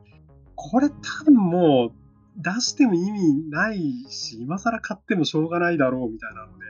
[0.55, 2.02] これ多分もう
[2.37, 6.65] 出しても意味ないし、今更買ってもしょうがないだろうみたいなので、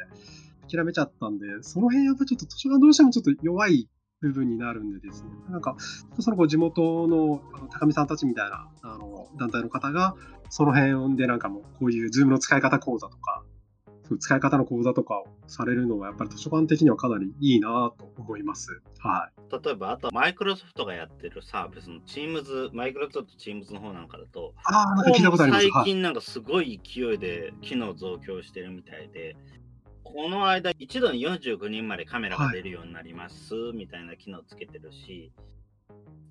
[0.69, 3.89] 諦めちゃったんで、その辺やっぱちょっと図書館どうしてもちょっと弱い
[4.21, 5.76] 部分になるんでですね、なんか、
[6.19, 10.15] その地元のあの高見さんたちみたいなあの団体の方が、
[10.49, 13.43] その辺でなんかもうこういうズームの使い方講座とか、
[14.19, 18.81] 使い方の講座とかをされるのは、やっぱり図書館的にはかなりいいなと思います。
[18.99, 25.69] は例えば、あとはマイクロソフトがやってるサービスの Teams、マイクロソフト Teams の方なんかだと、ああ、なんか聞いたことあります。
[25.69, 29.35] 最近なんかすごい勢いで機能増強してるみたいで、
[30.03, 35.31] この間、一度に49人までカメラが出るようになります、みたいな機能つけてるし、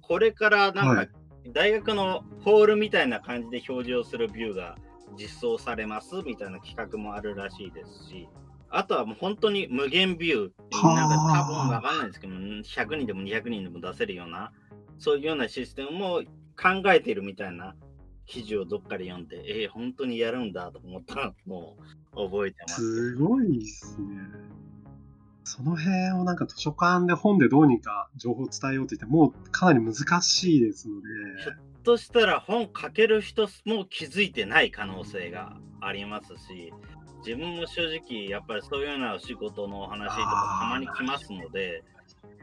[0.01, 1.11] これからなんかはい
[1.49, 4.77] 大学のホールみたいな感じで表示をするビューが
[5.19, 8.29] 実装されますみたいな企画もあるらしいですし、
[8.69, 14.53] あとはもう本当に無限ビュー、なんか多分わかんないですけど、100人でも200人でも出せるような、
[14.99, 16.23] そういうようなシステムも
[16.57, 17.75] 考えてるみたいな
[18.27, 21.77] 記事をどっかで読んで、えー、本当にやるんだと思ったのを
[22.15, 22.81] 覚えてます。
[22.81, 24.17] すごいですね。
[25.45, 31.09] その辺をなんか図書館で本でどうにか情報を伝えようと言ってもうかなり難しいですので、
[31.83, 36.73] としたら本書ける人も気づいてない可能性がありますし、
[37.25, 41.85] 自分も正直やっぱりそういうようなお仕事のお話とかたまに来ますので、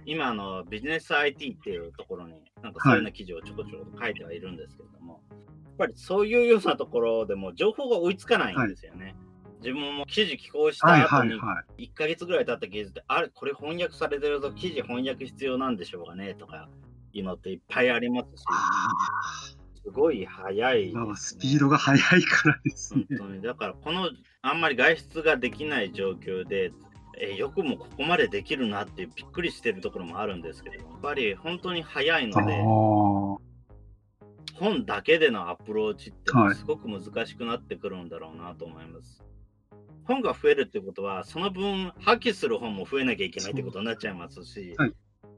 [0.05, 9.15] 今あのビジネス IT っていうところになんかそういうような記事をちょこちょこ書いてはいるんですけれども、やっぱりそういうようなところでも情報が追いつかないんですよね。
[9.61, 11.87] 自分も記事寄稿したはい後にはいはい。
[11.87, 16.69] 1ヶ月ぐらい経った記事で、あれ、これ翻訳されてるぞ、記事翻訳必要なんでしょうかねとか
[17.13, 20.91] いうのっていっぱいありますし、あすごい早いね。
[20.91, 23.17] 今はスピードが速いからですね本。
[23.17, 23.41] 当に。
[23.41, 24.09] だから、この
[24.41, 26.71] あんまり外出ができない状況で、
[27.19, 33.49] えよくもここまでできるなってびっくりしてるところもあるんですけど、やっぱり本当に早いあので、あ。
[34.59, 39.23] 本だけでのアプローチってはいすごく難しくなってくるんだろうなと思います。
[40.03, 44.93] 本が増えるってことは、その分破棄する本も増えなきゃいけないってことになっちゃいますし、はい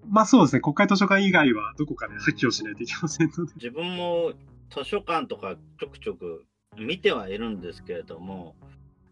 [0.08, 3.54] まあそうですね、国会図書館以外はどこかで破棄をしないといけませんので。
[3.56, 4.34] 自分も
[4.70, 6.46] 図書館とかちょくちょく
[6.78, 8.56] 見てはいるんですけれども、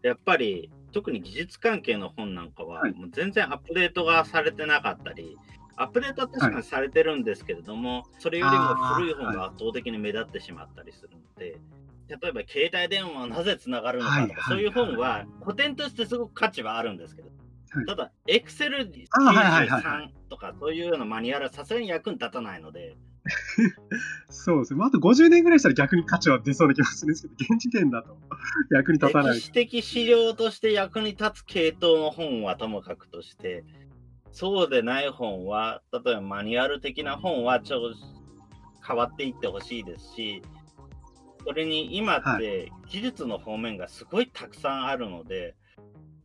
[0.02, 2.92] やっぱり特に技術関係の本なんかは、はい。
[2.92, 5.36] もう全然アップデートがされてなかったり、
[5.76, 11.58] アップデートは確かにされてるんですけれども、それよりも古い本が圧倒的に目立ってしまったりするので、
[12.08, 17.36] 例えば携帯電話はなぜつながるのかとか、はいはいそういう本は古典としてすごく価値はあるんですけど、はい
[17.86, 18.12] ただ、
[19.32, 22.96] いはいは93とかそういうようなマニュアルはさすがに役に立たないので、
[24.28, 24.78] そうですね。
[24.78, 28.16] まあ、あと50年ぐらいしたら逆に価値は出そうな気がするんですけど、現時点だと。
[28.70, 29.34] 役に立たない。
[29.34, 33.64] 歴史的資料として役に立つ系統の本はともかくとして、
[34.32, 37.96] そうでない本は、例えばマニュアル的な本はちょっと
[38.86, 40.42] 変わっていってほしいですし、
[41.44, 45.54] それに今っはて技術の方面がすごいたくさんあるので、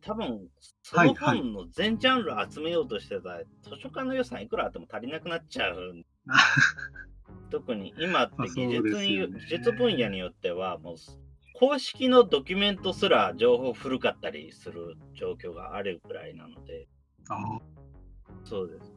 [0.06, 0.48] 多分
[0.82, 5.94] そのはいはい本の全ジャンル集めようとしてたら、図書館の予算いくらあっても足りなくなっちゃう。
[7.50, 10.96] 特に今ってまあ技術に、よね技術分野によっては、もう
[11.54, 16.86] 公式のドキュメントすら情報古かったりする状況があるぐらいなので、
[17.28, 17.58] あ
[18.44, 18.94] そうです。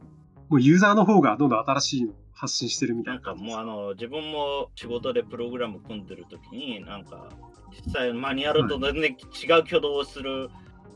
[0.48, 3.56] もうユーザーの方がどんどん新しいのを発信してるみたいなかなん感じです。
[3.56, 7.30] もうあの自分も仕事でプログラム組んでる時に、なんか
[7.84, 10.50] 実際マニュアルと全然違う挙動をする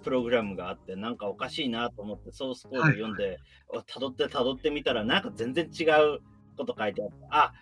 [0.05, 3.39] プログラムがあって、なんかおかしいなと思ってソースコード読んで、
[3.87, 6.21] たどってたどってみたら、なんか全然違う
[6.57, 7.53] こと書いてあって、あ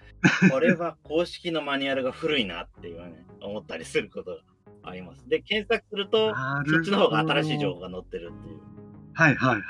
[0.51, 4.39] これは公式のマニュアルが古いなっていうね、思ったりすることが
[4.83, 5.29] あります。
[5.29, 6.35] で、検索すると、
[6.67, 8.61] そっちの方が新しい情報が載ってるっていう。
[9.15, 9.63] はいはいはい。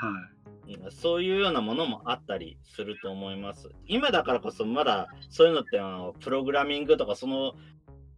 [0.65, 3.69] 今そういうようなものもあったりすると思います。
[3.85, 7.53] 今だからこそまだそういうのってあのプログラミングとかその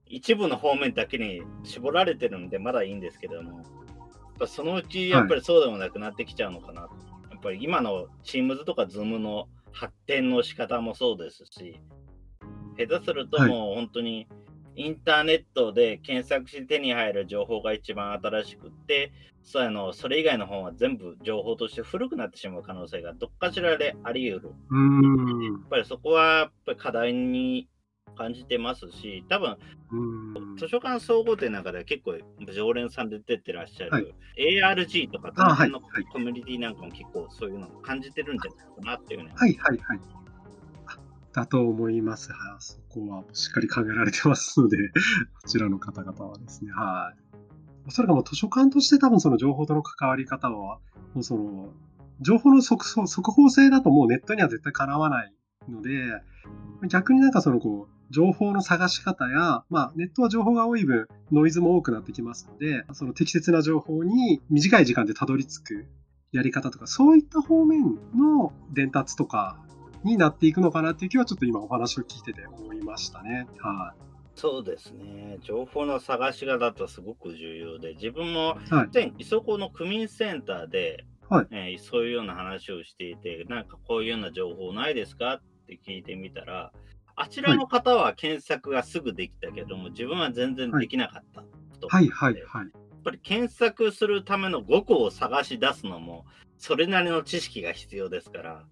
[0.05, 3.63] 一部の方面だけに絞られてるんでまだいいんですけども、
[4.37, 6.81] ぱそのうちやっぱりそうでもなくなってきちゃうのかな。
[6.81, 6.87] や
[7.37, 11.79] っぱり今の Teams とか Zoom の発展の仕方もそうですし、
[12.77, 14.27] 下手するとはいもう本当に
[14.75, 24.49] インターネットで検索して手に入る情報が一番新しくって、そうあのそれ以外の本は全部情報として古くなってしまう可能性がどっかしらであり得る。
[24.49, 27.69] やっぱりそこはやっぱり課題に
[28.15, 29.57] 感じてますし、多分
[30.57, 32.17] 図書館総合店なんかでは結構
[32.53, 35.79] 常連さんで出てらっしゃる、はい ARG とか、その
[36.11, 39.31] コミュニティなんかも結構そういうのを感じてるんじゃないかなっていうね。
[39.33, 39.99] はいはいはい。
[40.87, 40.97] あ
[41.31, 42.31] だと思います。
[42.31, 42.39] はい。
[42.59, 44.77] そこはしっかり考えられてますので、
[45.41, 46.71] こちらの方々はですね。
[46.71, 47.35] はい。
[47.87, 50.79] おそらくもう図書館として多分その情報との関わり方は、
[51.13, 51.69] もうその、
[52.19, 55.33] 情報の速速報性だともうネットには絶対かなわない
[55.69, 55.91] ので、
[56.89, 65.85] 逆になんかそのこう、情報の探し方や、まあ、ネットは情報が多い分、ノイズも多くなってきますので、その適切な情報に短い時間でたどり着く
[66.31, 69.57] やり方とか、そういった方面の伝達とか
[70.03, 73.47] になっていくのかなっていう気は、ちょっと今お話を聞いてて思いましたね。
[73.59, 74.01] はい、
[74.35, 75.39] そうですね。
[75.41, 85.33] 情報の探し方とすごく重要で、自分も以前、磯子の区民センターで、はいえー、そういうような話をしていて、なんかこういうような情報ないですか？
[85.33, 86.71] って聞いてみたら、
[87.15, 91.43] あちらの方は検索がすぐできたけども、はい、自分は全然できなかった
[91.79, 92.09] と、はい。
[92.09, 92.65] はいはいはい。
[92.65, 96.25] やっぱり検索するための語句を探し出すのも、
[96.57, 98.63] それなりの知識が必要ですから。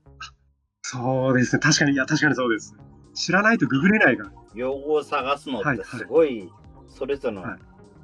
[0.81, 1.59] そうですね。
[1.59, 2.75] 確かに、いや、確かにそうです。
[3.13, 4.31] 知らないとググれないから。
[4.53, 6.49] 用語を探すのってすごい、
[6.89, 7.45] それぞれの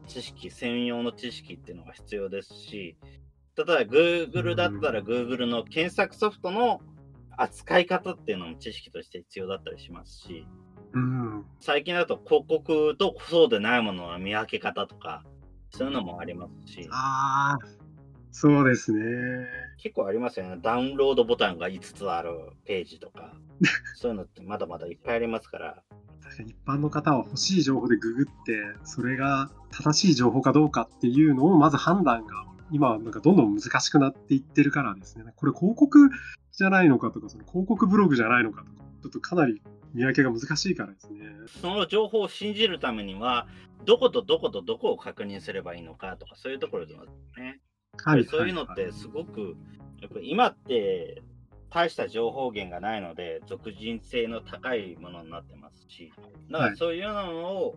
[0.08, 2.96] 知識、専用の知識っていうのが必要ですし、
[3.58, 6.82] 例えば Google だったら Google の検索ソフトの
[7.42, 10.46] 扱い方っていうのも知識として必要だったりしますし、
[10.94, 15.24] うん、最近だと広告とそうでないものの見分け方とか、
[15.72, 16.88] そういうのもありますし。
[16.92, 17.68] ああ、
[18.32, 19.02] そうですね。
[19.78, 20.58] 結構ありますよね。
[20.62, 22.32] ダウンロードボタンが5つある
[22.66, 23.34] ページとか、
[23.96, 25.84] そういうのってまだまだいっぱいありますから。
[26.22, 35.34] 確かに一般の方は欲しい情報でググって、それが正しい情報かどうかっていうのをまず判断が今なんかどんどん難しくなっていってるからですね。
[35.36, 36.10] これ広告
[36.52, 39.62] じゃないのかとか、その広告ブログじゃないのかとか、ちょっとかなり
[39.94, 41.20] 見分けが難しいからですね。
[41.62, 43.48] その情報を信じるためには、
[43.86, 47.60] どことどことどこを確認すればいいのかとか、そういうところですね。
[48.04, 49.56] はい、そういうのってすごく、
[50.02, 51.22] やっぱ今って
[51.70, 56.12] 大した情報源がないので、俗人性の高いものになってますし、
[56.52, 57.76] だからそういうのを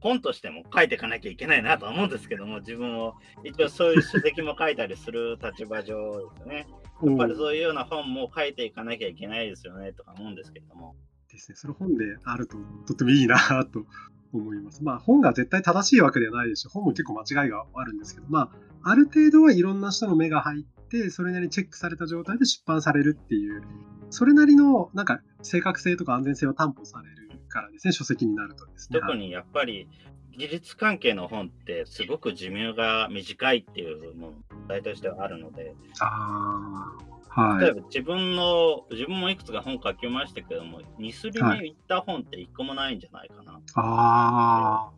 [0.00, 6.66] 本としても書いていかなきゃいけないなと思うんですけども、自分を一応そういう書籍も書いたりする立場上ですね。
[7.02, 10.94] やっぱりそういうような本も書いていかなきゃいけないですよねとか思うんですけども。
[11.30, 11.56] ですね。
[11.56, 13.84] その本であるととってもいいなと
[14.32, 14.82] 思います。
[14.82, 18.50] まあ本が絶対正しいわけではないですし、本も結構間違いがあるんですけど、ま
[18.82, 23.62] あある程度はいろんな人の目が入って、それなりにチェックされた状態で出版されるっていう、
[24.10, 27.19] それなりのなんか正確性とか安全性を担保される
[27.50, 29.00] からですね、書籍になるとですね。
[29.00, 29.88] 特にやっぱり
[30.36, 34.32] 技術関係の本ってすごく寿命が短いっていうの
[34.68, 36.96] 題としてはあるので、あ
[37.28, 43.60] はい、例えば自分の、自分もいくつか本書きましたけども、2すり目いった本って1個もないんじゃないかな。
[43.74, 44.90] あ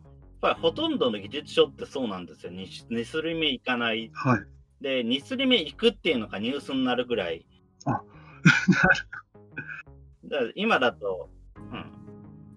[0.43, 2.51] やっぱりほとんどの技術書ってそうなんですよ。
[2.51, 4.09] 2, すり目いかない。
[4.13, 4.39] はい、
[4.81, 7.45] で、2すり目いくっていうのがニュースになるぐらい。
[7.85, 7.91] あ、
[10.31, 11.32] なるだ今だと、うん、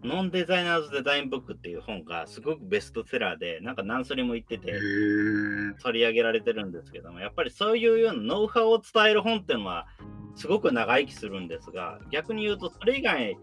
[0.07, 4.73] ノンデザイナーズデザインブックっていう本がすごくベストセラーで、なんか何それも言ってて、
[5.83, 9.87] 取り上げられてるんですけども、やっぱりそういうようなノウハウを伝える本っていうのは、
[10.37, 13.39] すごく長生きするんですが、逆に言うと、それ以外、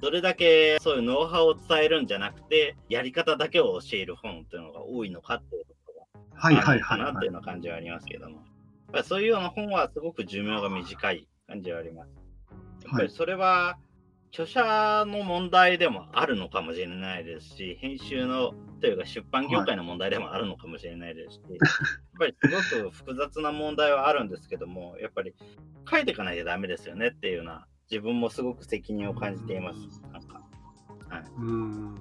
[0.00, 8.42] どれだけそういうノウハウを伝えるんじゃなくて、やり方だけを教える本っていうのが多いのかっていうところがあるのかなっていうような感じはありますけども、
[9.04, 12.10] そういうような本はすごく寿命が短い感じはあります。
[12.84, 13.78] やっぱりそれは、
[14.34, 21.40] 著者の問題でもあるのかもしれないですし、編集のというか出版業界の問題でもあるのかもしれないですし、
[22.18, 25.34] はい、やっぱりすごく複雑な問題はあるんですけども、やっぱり
[25.88, 30.02] 書いていかないとダメですよねっていうような、自分もすごく責任を感じています。
[30.12, 30.42] なんか
[31.08, 31.94] はい、うん。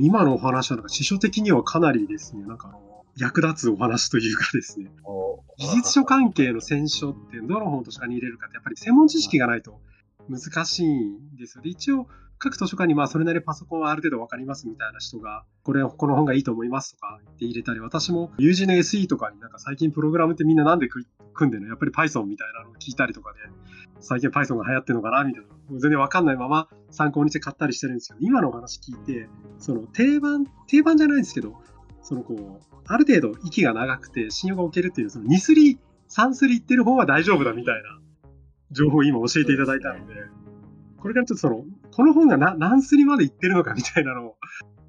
[0.00, 2.78] 今のお話はなんか、司書的にはかなりですね、なんか
[3.16, 4.90] 役立つお話というかですね、
[5.56, 9.80] 技術書関係の選書ってどの本と書に入れるかって、やっぱり専門知識がないと、
[10.28, 11.62] 難しいんですよ。
[11.62, 12.08] で、一応、
[12.38, 21.06] 各図書館にまあそれなりパソコンはある程度分かりますみたいな人が、これ、この本がいいと思いますとか言って入れたり、私も友人の SE とかになんか最近プログラムってみんななんで組
[21.48, 21.68] んでるの？
[21.68, 23.38] やっぱり Python みたいなのを聞いたりとかで、
[24.00, 31.54] 最近 Python が流行ってるのかなみたいな、全然分かんないまま参考にして買ったりしてるんですけど、今のお話聞いて、その定番、定番じゃないんですけど、
[32.02, 35.78] そのこう、ある程度息が長くて信用が置けるっていう、その2すり、
[36.10, 37.98] 3すりいってる方は大丈夫だみたいな
[38.74, 40.14] 情報を今教えていただいたので、
[40.98, 44.36] これからちょっとその、この本が何すりまでいってるのかみたいなのを、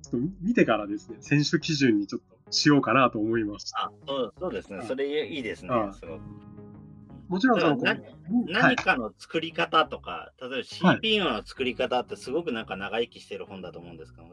[0.02, 3.86] ちょっと見てからですね、選手基準にちょっとしようかなと思いました。
[3.86, 6.21] あそうそうですね、それいいですね、すごく。
[7.27, 7.77] もちろんその
[8.48, 14.27] 何かの作り方とか、例えば CPU の作り方ってすごくなんか長生きしてる本だと思うんですけど、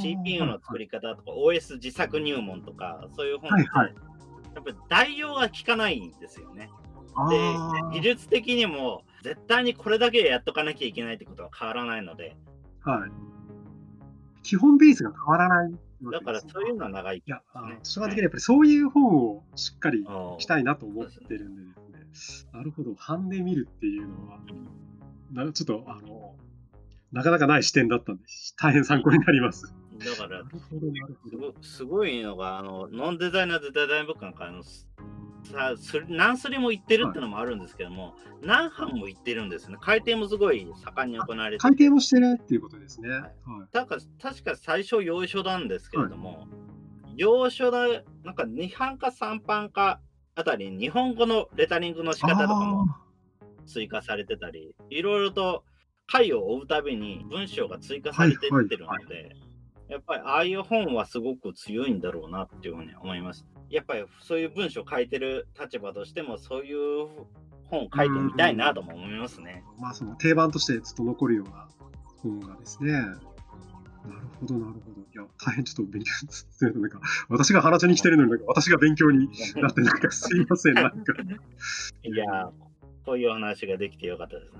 [0.00, 3.68] CPU の作り方とか、OS 自作入門とか、そういう本って、
[4.54, 6.70] やっぱり代用が効かないんですよね。
[7.30, 12.36] で、技術的にも絶対にこれだけやっとかなきゃいけないってことは変わらないので。
[12.82, 13.10] はい。
[14.42, 15.78] 基本ベースが変わらない、ね、
[16.12, 17.22] だからそういうのは長い、ね。
[17.26, 17.40] いや、
[17.82, 20.04] 主観的にやっぱりそういう本をしっかり
[20.38, 22.50] したいなと思ってるんでですね。
[22.52, 24.40] なるほど、版で見るっていうのは、
[25.32, 26.36] なちょっと、あの、
[27.12, 28.22] なかなかない視点だったんで、
[28.56, 29.74] 大変参考になります。
[30.04, 30.42] だから。
[31.28, 34.62] すごすごいのが、あの、ノンデザイナーズデザインブックなんか、あの、
[35.44, 39.76] さす何スリも行ってるってのもあるんですけども、何班も行ってるんですね。
[39.80, 43.08] 回転もすごい盛んに行われて改定もしてるっていうことですね。
[43.10, 43.30] はい。
[43.72, 46.46] だから確か最初要所なんですけれども、
[47.16, 47.86] 要所だ、
[48.24, 50.00] なんか2班か3班か
[50.34, 52.86] あたり、日本語のレタリングの仕方とかも
[53.66, 55.64] 追加されてたり、いろいろと
[56.06, 59.36] 回を追うたびに文章が追加されてってるので、
[59.88, 63.46] やっぱりああいう本はすごく強いんだろうなっていうふうに思います。
[63.70, 67.08] やっぱりそういう文章を書いてる立場としても、そういう
[67.64, 69.62] 本を書いてみたいなとも思いますね。
[69.78, 71.68] まあ、その定番としてずっと残るような
[72.22, 72.92] 本がですね。
[72.92, 75.00] なるほど、なるほど。
[75.00, 81.14] いや、大変ちょっと勉強するなんか、私が話しに来てるのに、なんか私が勉強になって、なんかすいません、なんか。
[82.02, 82.50] いや、
[83.06, 84.58] こういうお話ができてよかったですね。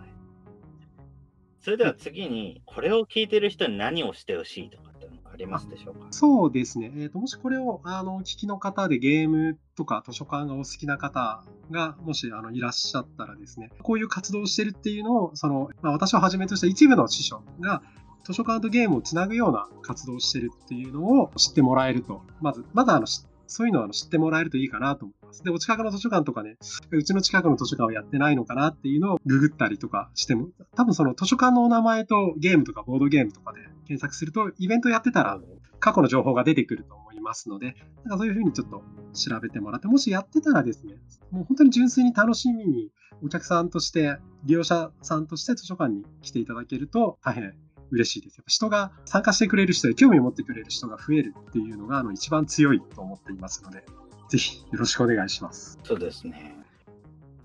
[1.61, 4.94] それでは次に、これを聞いてる人に何をしてほしいとか
[5.35, 6.07] ありますでしょうか？
[6.11, 6.93] そうですね。
[6.97, 17.83] えーと、もしこれをあの聞きの方でゲームとか図書館がお好きな方がもしあのいらっしゃったらですね、こういう活動をしてるっていうのを、そのまあ、私をはじめとした一部の師匠が
[18.25, 23.07] 図書館とゲームをつなぐような活動をしてるっていうのを知ってもらえると、まず、まだあの
[23.47, 25.45] そういうのを知ってもらえるといいかなと思います。
[25.45, 26.57] で、お近くの図書館とかね、
[26.91, 35.41] うちの近くの図書館をやってないのかなっていうのをググったりとかしても、多分その図書館のお名前とゲームとかボードゲームとかで検索すると、イベントやってたら
[35.81, 38.83] 過去の情報が出てくると思いますので、なんかそういうふうにちょっと
[39.13, 40.97] 調べてもらって、もしやってたらですね、
[41.31, 42.91] もう本当に純粋に楽しみに
[43.23, 47.55] お客さんとして、利用者さんとして図書館に来ていただけると大変
[47.91, 48.37] 嬉しいです。
[48.39, 53.85] やっぱ人が参加してくれる人で興味を持ってくれる人が増えるっていうのがあの一番強いと思っていますので、
[54.29, 55.79] ぜひよろしくお願いします。
[55.85, 56.57] そうですね。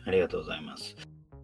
[0.06, 0.96] ありがとうございます。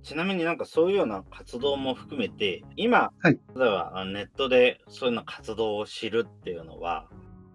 [0.05, 7.07] ちなみになんかそういうような活動も含めて、今、はい、例えばネットでそういうような活動を知るっていうのは、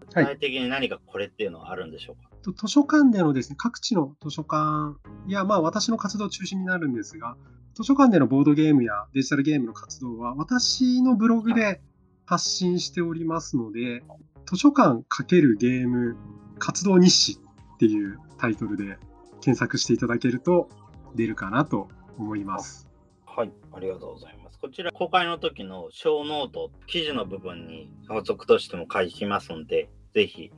[0.08, 4.96] 具体的に何かこれっていうのはあるんでしょうか、はい、図書館でのですね、各地の図書館
[5.28, 7.36] や、まあ私の活動中心になるんですが、
[7.74, 11.80] 図書館でのボードゲームやデジタルゲームの活動は私のブログで
[12.26, 14.02] 発信しておりますので、
[14.46, 16.16] 図書館×ゲーム
[16.58, 17.38] 活動日誌
[17.74, 18.98] っていうタイトルで
[19.40, 20.68] 検索していただけると
[21.14, 21.88] 出るかなと
[22.20, 22.88] 思います。
[23.26, 24.58] はい、ありがとうございます。
[24.58, 30.50] こちら公開の時の小ノート、記事の部分に補足としても書きますので、ぜひ。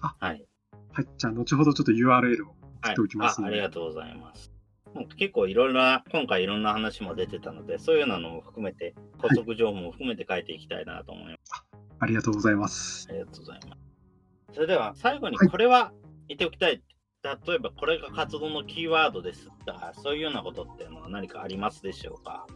[0.00, 0.44] あはい。
[0.92, 2.50] はい、じゃあ後ほどちょっと URL を
[2.82, 4.52] 送っておきますはい、あありがとうございます。
[4.94, 11.64] もう結構いろいろな、今回いろんな話も出てたので、そういうのも含めて、補足情報も含めて書いていきたいなと思います。
[12.00, 13.06] ありがとうございます。
[13.10, 14.54] ありがとうございます。
[14.54, 15.92] それでは最後にはいこれは
[16.28, 16.82] 言っておきたい。
[17.22, 22.46] 例えばこれが活動のキーワードですとか、そういうようなことっていうのは何かありますでしょうか？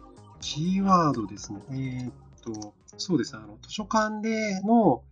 [0.40, 1.60] キーワードですね。
[1.70, 3.42] えーっと、そうですね。
[3.44, 5.02] あの、図書館での、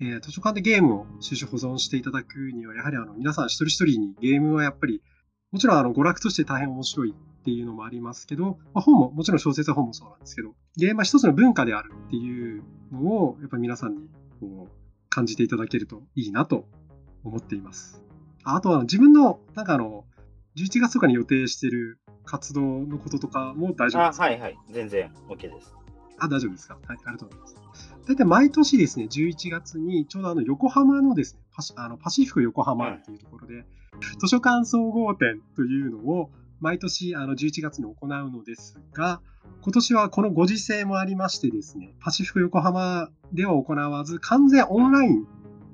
[0.00, 5.02] えー図書館でゲームを収集保存していただくには、やはりあの皆さん一人一人にゲームはやっぱり、
[5.50, 14.08] もちろんあの娯楽として大変面白いっていうのもありますけど、まあ、本も、もちろん小説は本もそうなんですけど、ゲームは一つの文化であるっていうのを、やっぱり皆さんに
[14.40, 14.70] こう
[15.08, 16.66] 感じていただけるといいなと
[17.24, 18.02] 思っています。
[18.44, 20.04] ああとは自分の、なんかあの、
[20.56, 24.24] 11月とかに予定している活動のこととかも大丈夫あ、ですか？
[24.24, 24.58] はいはい。
[24.70, 25.74] 全然 OK です。
[26.18, 26.74] あ、大丈夫ですか？
[26.86, 27.94] はい、ありがとうございます。
[28.06, 33.64] 大体毎年ですね、11月にちょうどあの横浜のですね、パシあのパシフィック横浜っていうところで、
[34.18, 36.30] 図書館総合展というのを
[36.60, 39.20] 毎年あの11月に行うのですが、
[39.62, 45.26] 今年はこのご時世もありましてですね、パシフィック横浜では行わず、完全オンライン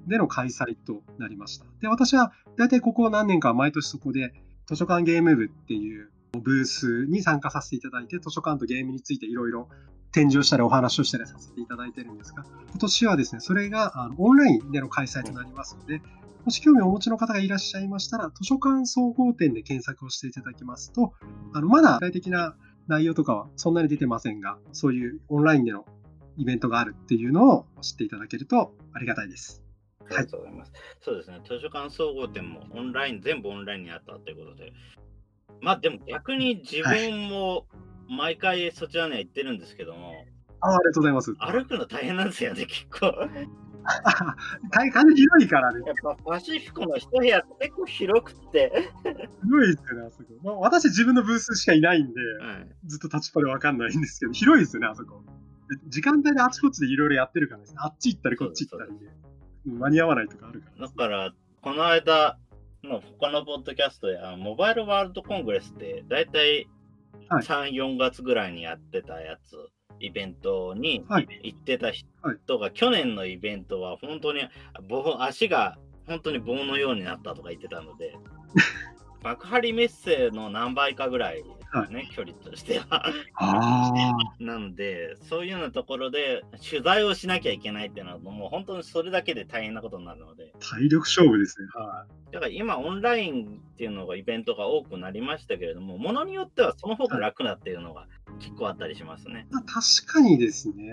[0.06, 1.66] での開催となりました。
[1.80, 4.32] で、私は大体ここ何年か毎年そこで
[4.66, 9.68] 図書館ゲーム部っていうブースに参加させていただいて、図書館とゲームについていろいろ
[10.12, 16.00] 展示をしたりお話をしたりさせていただいてるんですが、今年はですね、それがあのオンラインでの開催となりますので、
[16.44, 21.12] もし興味をお持ちの方がいらっしゃいましたら、図書館総合展で検索をしていただきますと、
[21.52, 25.84] あのまだ具体的な内容とかはそんなに出てませんが、そういうオンラインでの
[26.36, 29.65] イベントがあるっていうのを知っていただけるとありがたいです。
[30.06, 30.72] ありがとうございます。
[31.00, 34.72] そうですね、図書館総合店もオンライン、全部オンラインにあったということで。
[35.60, 37.66] まあでも逆に自分も
[38.08, 40.12] 毎回そちらには行ってるんですけども、
[40.60, 41.34] あありがとうございます。
[41.38, 43.12] 歩くの大変なんですよね、結構。
[44.70, 45.80] 大変広いからね。
[45.86, 48.90] やっぱパシフィコの一部屋って結構広くって、
[49.44, 50.24] 広いですよね、あそこ。
[50.42, 55.22] まあ、私自分のブースしかいないんで、はいずっと立ちっぱでわかんないんですけど、広いですよね、あそこ。
[55.68, 57.78] で時間帯であちこちでいろいろやってるからですね。
[57.80, 59.06] あっち行ったりこっち行ったりで、
[59.66, 60.86] 間に合わないとかあるから。
[60.86, 62.38] だから、この間
[62.84, 66.68] の他のポッドキャストやモバイルワールドコングレスって、だいたい
[67.28, 67.42] はい。
[67.42, 69.56] 3、4月ぐらいにやってたやつ、
[69.98, 71.28] イベントにはい。
[71.42, 72.38] 行ってた人はい。
[72.60, 74.40] が、去年のイベントは本当に
[74.88, 78.14] 棒足が本当に棒のようになったとか言ってたので、
[79.22, 81.42] 幕張メッセの何倍かぐらい
[81.82, 83.12] ですね、距離としては。
[83.34, 91.68] あ なので、そういうようなところで取材をしなきゃいけないっていうのは、もう本当にそれだけで大変なことになるので、あ、体力勝負ですね。
[91.74, 98.06] はだから今、オンラインっていうのがイベントが多くなりましたけれども、ものによってはその方が楽だっていうのが
[98.38, 99.46] 結構あったりしますね。
[99.50, 99.54] い。
[99.54, 100.92] まあ、確かにですね。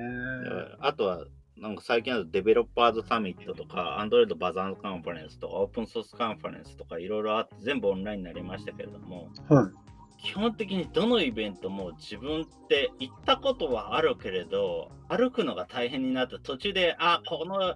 [0.79, 1.25] あとは、
[1.57, 9.92] なんか最近だとデベロッパーズサミットとか、アンドロイドバザーンカンファレンスとか、オープンソースカンファレンスとか、いろいろあって、全部オンラインになりましたけれども、はい。
[10.23, 17.75] 基本的にどのイベントも自分って行ったことはあるけれど、歩くのが大変になって途中で、あ、この、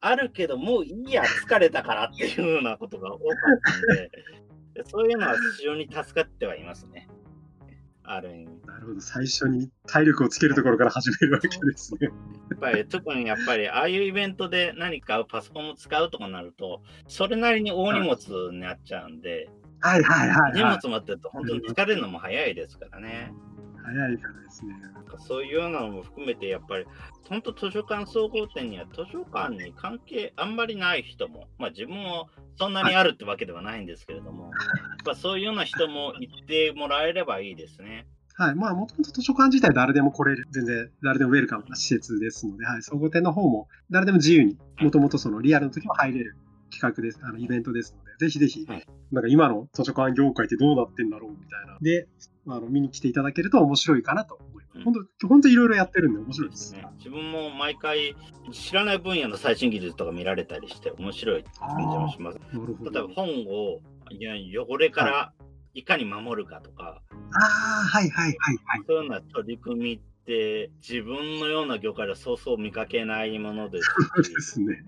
[0.00, 3.28] あるけどもういいや、疲れたからっていうようなことが多かっ
[3.86, 4.10] たんで、
[4.82, 7.08] で そういうのは非常に助かってはいますね。
[8.04, 8.66] ある意味。
[8.66, 9.00] なるほど。
[9.00, 12.08] 最初に体力をつけるところから始めるわけですね。
[12.08, 20.76] やっぱり特にやっぱりああいうイベントで何かパソコンを使うとかなると、それなりに大荷物になっちゃうんで、はいはいはい、荷はい。
[20.76, 23.32] 物持ってると本当に疲れるのも早いですからね。
[23.84, 24.74] 早いからですね。
[24.94, 26.86] なんかそういうようなのも含めて、やっぱり、
[27.28, 34.52] 本当図書館総合店には図書館に関係あんまりない人も、まあ自分もそんなにあるってわけではないんですけれども、やっ
[35.04, 38.06] ぱそういうような人も行ってもらえればいいですね。
[38.34, 38.54] はい。
[38.54, 42.82] まあ、もともと図書館自体誰でも来れる、全然誰でもウェルカムな施設ですので、はい。
[42.82, 46.36] 総合店の方も誰でも自由に、もともとそのリアルの時も入れる
[46.70, 51.76] 企画です、あのイベントですので、ぜひぜひ、はいなんか今の図書館業界ってどうなってんだろうみたいな。
[51.82, 52.08] で、
[52.48, 54.78] あの見に来ていただけると面白いかなと思います。
[54.78, 56.72] うん本当、本当いろいろやってるんで面白いです。
[56.72, 58.16] ね自分も毎回
[58.52, 62.38] 知らない分野の最新技術とか見られたりして面白い感じもします。
[62.38, 63.08] 例えばど。
[63.08, 65.32] 本をいや汚れから
[65.74, 68.82] いかに守るかとか、ああ、はいはいはいはい。
[68.86, 74.82] そういうような取り組みって自分のような業界ではそうそう見かけないものですそうしですね。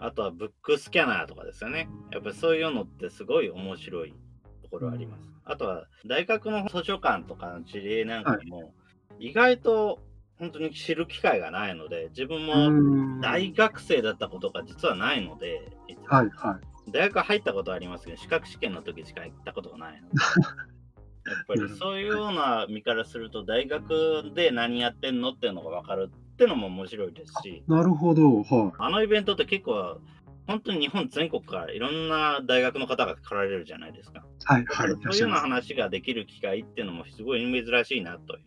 [0.00, 1.88] あとはブックスキャナーとかですよね。
[2.10, 4.14] やっぱりそういうのってすごい面白い
[4.62, 5.30] ところあります。
[5.44, 8.72] あとは大学の図書館とかの事例なんかも、
[9.18, 10.00] 意外と
[10.38, 15.70] 本当に知る機会がないので、自分うもん大学生だったことが実はないので、
[16.06, 16.90] はいはい。
[16.90, 20.14] 大学入ったことはありますけど、資格試験の時しか行ったことがないので。
[21.30, 28.42] やっぱりそういうような身からすると、大学で何やってんのっていうのが分かるってのも面白いですし、なるほど。
[28.42, 28.72] はい。
[28.78, 30.00] あのイベントって結構、
[30.46, 34.24] 本当に日本全国からいろんな大学の方が来られるじゃないですか。
[34.44, 34.88] はいはい。
[34.88, 38.42] そういうような話ができる機会っていうのもすごい珍しいなという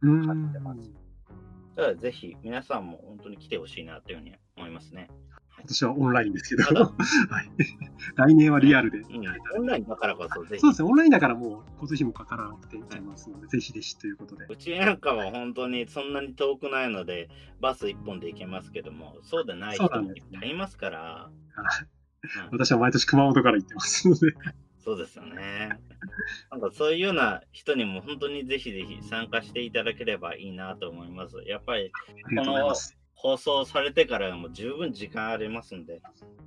[0.00, 0.26] ふうに。
[0.26, 0.92] 感じてます
[1.76, 5.08] だからぜひ皆さんも本当に来てほしいなというふうに思いますね。
[5.58, 6.92] 私はオンラインですけど、は
[7.42, 7.50] い、
[8.14, 8.98] 来年はリアルで。
[8.98, 9.26] うん、
[9.58, 14.46] オンラインだからこそぜひそうですね、オンラインだからもう交通費もかからなくていけますので、ぜひぜひということで。
[14.48, 17.28] うちなんかは本当にそんなに遠くないので、
[17.60, 21.96] バス1本で行けますけども、そうでない人もいっぱいいますから、はいうん
[22.50, 24.32] 私は毎年熊本から行ってますので、
[24.84, 25.70] そうですよね。
[26.50, 31.36] なんかそういうような人にも本当にぜひぜひ参加していただければいいなと思います。
[31.46, 31.92] やっぱり
[32.26, 32.96] ありがとうございます。
[33.16, 36.00] 放送されてからも十分時間ありますんで、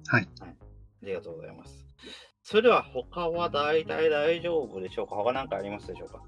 [0.07, 0.27] はい。
[0.41, 0.45] あ
[1.03, 1.85] りがとうございます。
[2.43, 5.15] それでは他は大体大丈夫でしょうか？
[5.15, 6.21] 他何かありますでしょうか？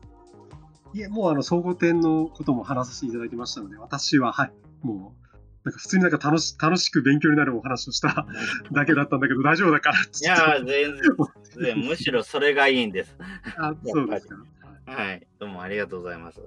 [0.93, 5.25] いえ、もうあの、総合点のことも話させていただきましたので、私は、はい、もう、
[5.63, 8.25] なんか普通になんか楽し楽しく勉強になるお話をした
[8.73, 10.23] だけだったんだけど、大丈夫だからっい。
[10.25, 10.93] やー、全
[11.75, 13.15] 然、むしろそれがいいんです。
[13.57, 14.35] あ、そうですか。
[14.35, 16.41] はいはい、どうもありがとうございます。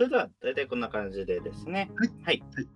[0.00, 1.90] それでは大体こんな感じでですね。
[1.94, 2.08] はい。
[2.24, 2.42] はい。
[2.54, 2.68] はい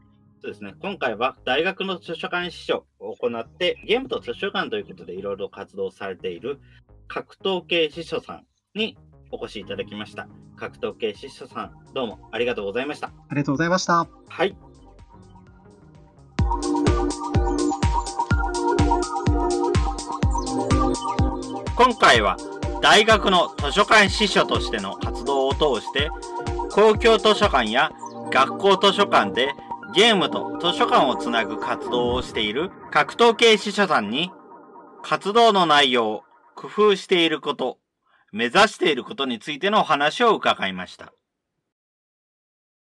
[0.42, 0.74] そうですね。
[0.78, 6.60] 今回は大学の図書館司書を行って、ゲームと図書館ということでいろいろ活動されている
[7.08, 8.44] 格闘系司書さん
[8.74, 8.98] に
[9.30, 10.28] お越しいただきました。
[10.56, 13.06] 格闘系司書さん、どうもありがとうございました。
[13.06, 14.06] ありがとうございました。
[14.28, 14.54] はい。
[21.74, 22.36] 今回は
[22.82, 26.10] 大学の図書館司書としての活動を通して
[26.74, 27.92] 公共図書館や
[28.32, 29.54] 学校図書館で
[29.94, 34.32] ゲームと図書館をつなぐ活動をしている格闘系司書さんに
[35.04, 36.24] 活動の内容、
[36.56, 37.78] 工夫していること、
[38.32, 41.12] 目指していることについてのお話を伺いました。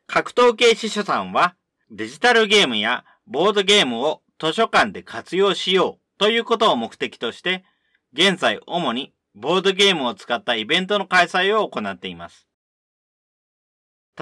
[0.07, 1.55] 格闘系司書さんは
[1.91, 7.65] デジタルゲームやボードゲームを図書館で活用しようということを目的として
[8.13, 12.50] 現在主にボードゲームを使ったイベントの開催を行っています。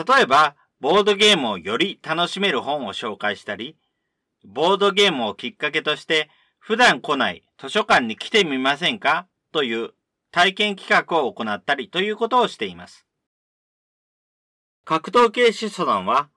[0.07, 3.76] 例えば、ボードゲームをより楽しめる本を紹介したり、
[4.44, 6.30] ボードゲームをきっかけとして
[6.61, 9.26] 普段来ない図書館に来てみませんか？
[9.51, 9.90] という
[10.30, 13.07] 体験企画を行ったりということをしています。
[14.84, 16.28] 格闘系シソ団は、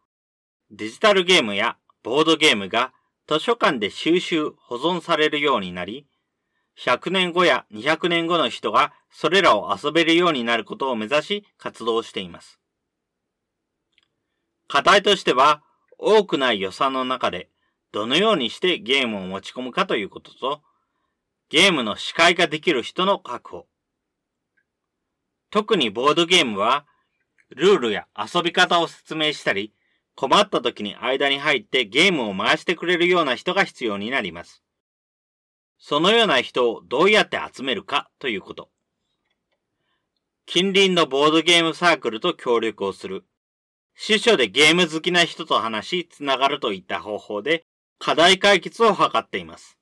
[0.71, 2.93] デジタルゲームやボードゲームが
[3.27, 6.07] 図書館で収集、保存されるようになり、
[6.79, 12.60] 100年後や200年後の人がそれらを遊べるようになることを目指し活動しています。
[14.71, 15.61] 課題としては、
[15.97, 17.49] 多くない予算の中で
[17.91, 20.61] どのようにしてゲームを持ち込むかということと、
[21.49, 23.67] ゲームの司会ができる人の確保。
[25.49, 26.85] 特にボードゲームは、
[27.49, 29.73] ルールや遊び方を説明したり、
[30.15, 34.63] 困った時に間に入ってゲームを回してくれるような人が必要になります。
[35.79, 38.69] そのような人をどうやって集めるかということ。
[40.45, 43.25] 近隣のボードゲームサークルと協力をする。
[43.95, 47.65] 司書でゲーム好きな人と話し、つながるといった方法で
[47.99, 49.77] 課題解決を図っています。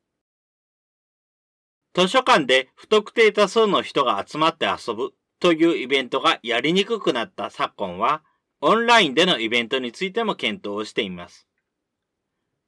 [1.93, 8.24] 図書館で不特定多数の人が集まって遊ぶというイベントがやりにくくなった昨今は、
[8.62, 11.47] オンラインでのイベントについても検討をしています。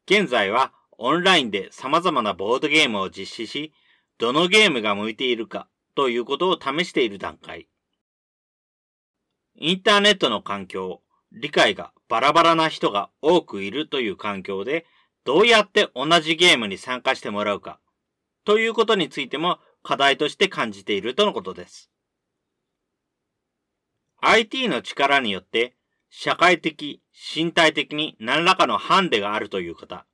[0.09, 3.73] 現在はオンラインで様々なボードゲームを実施し、
[4.17, 7.67] どのゲームが向いているかということを試している段階。
[9.55, 11.01] インターネットの環境、
[11.31, 14.85] 理解がバラバラな人が多くいるという環境で、
[15.23, 17.79] どうやって同じゲームに参加してもらうか、
[18.43, 21.91] ということについても課題として感じているとのことです。
[24.19, 25.75] IT の力によって
[26.09, 27.01] 社会的、
[27.35, 30.05] 身体的に何らかのハンデがあるという方、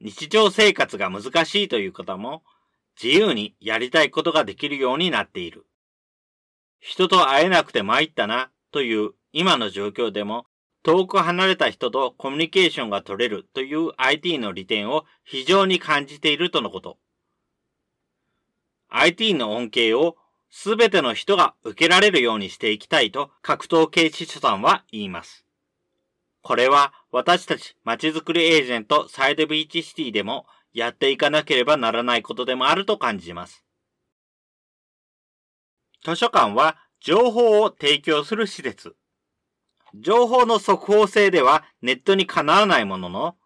[0.00, 2.42] 日常生活が難しいという方も
[3.00, 5.66] 自由にやりたいことができるようになっている。
[6.80, 10.46] 人と会えなくて参ったなという今の状況でも
[10.84, 16.98] 遠く離れた人とコミュニケーションが取れるという IT の利点を非常に感じているとのこと。
[18.90, 20.16] IT の恩恵を
[20.50, 25.46] すべての人が受けられるようにしていきたいと格闘系司書さんは言います。
[26.42, 33.64] これは私たち街づくりエージェントサイドビーチシティでもやっていかなければならないことでもあると感じます。
[36.04, 38.94] 図書館は情報を提供する施設。
[40.00, 43.36] 情報の速報性ではネットにかなわないものの、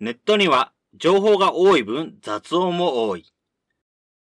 [0.00, 3.32] ネットには情報が多い分雑音も多い。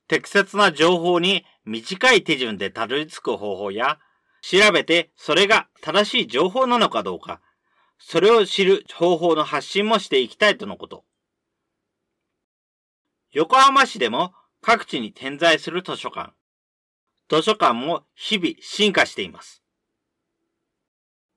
[0.08, 3.98] 適切な情報に短い手順でたどり着く方法や、
[4.42, 7.40] 調べてそれが正しい情報なのかどうか、
[7.98, 11.04] それを知る方法の発信もしていきたいとのこと。
[13.32, 14.32] 横浜市でも
[14.62, 16.32] 各地に点在する図書館。
[17.28, 19.62] 図書館も日々進化しています。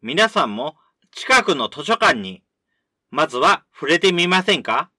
[0.06, 0.76] 皆さんも
[1.12, 2.44] 近くの図書館に、
[3.10, 4.92] まずは触れてみませんか？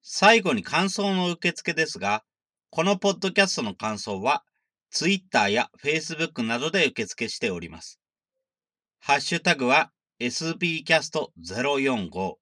[0.00, 2.24] 最後に感想の受付ですが、
[2.70, 4.42] このポッドキャストの感想は、
[4.90, 8.00] Twitter や Facebook などで受付しております。
[9.00, 12.36] ハッシュタグは sbcast045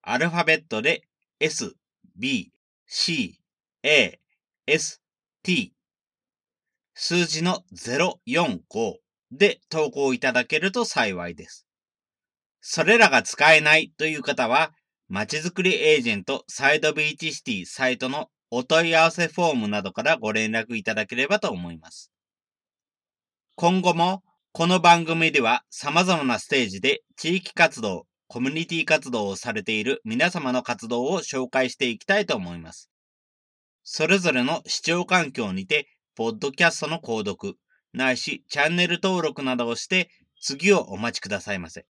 [0.00, 1.02] アルファベットで
[1.40, 1.74] s,
[2.16, 2.50] b,
[2.86, 3.38] c,
[3.82, 4.18] a,
[4.66, 5.02] s,
[5.42, 5.74] t
[6.94, 8.96] 数字の045
[9.30, 11.66] で投稿いただけると幸いです。
[12.60, 14.72] それらが使えないという方は、
[15.08, 22.12] まちづくりエージェントサイドビーチシティサイトのお問い合わせフォームなどからご連絡いただければと思います。
[23.56, 24.22] 今後も
[24.52, 32.90] この番組では様々なステージで地域活動、コミュニティ活動をされている皆様の活動を紹介していきたいと思います。
[33.84, 37.54] それぞれの視聴環境にて、ポッドキャストの購読、
[37.92, 40.10] ないしチャンネル登録などをして
[40.40, 41.86] 次をお待ちくださいませ。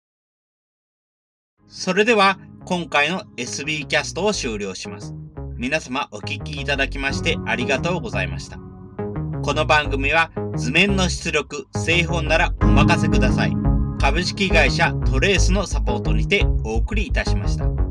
[1.68, 5.14] それでは今回の SB キャストを終了します。
[5.58, 8.58] 皆様お聴きいただきましてありがとうございました。
[9.44, 13.54] この番組は図面の出力、製本ならお任せください。
[14.00, 17.87] 株式会社トレースのサポートにてお送りいたしました。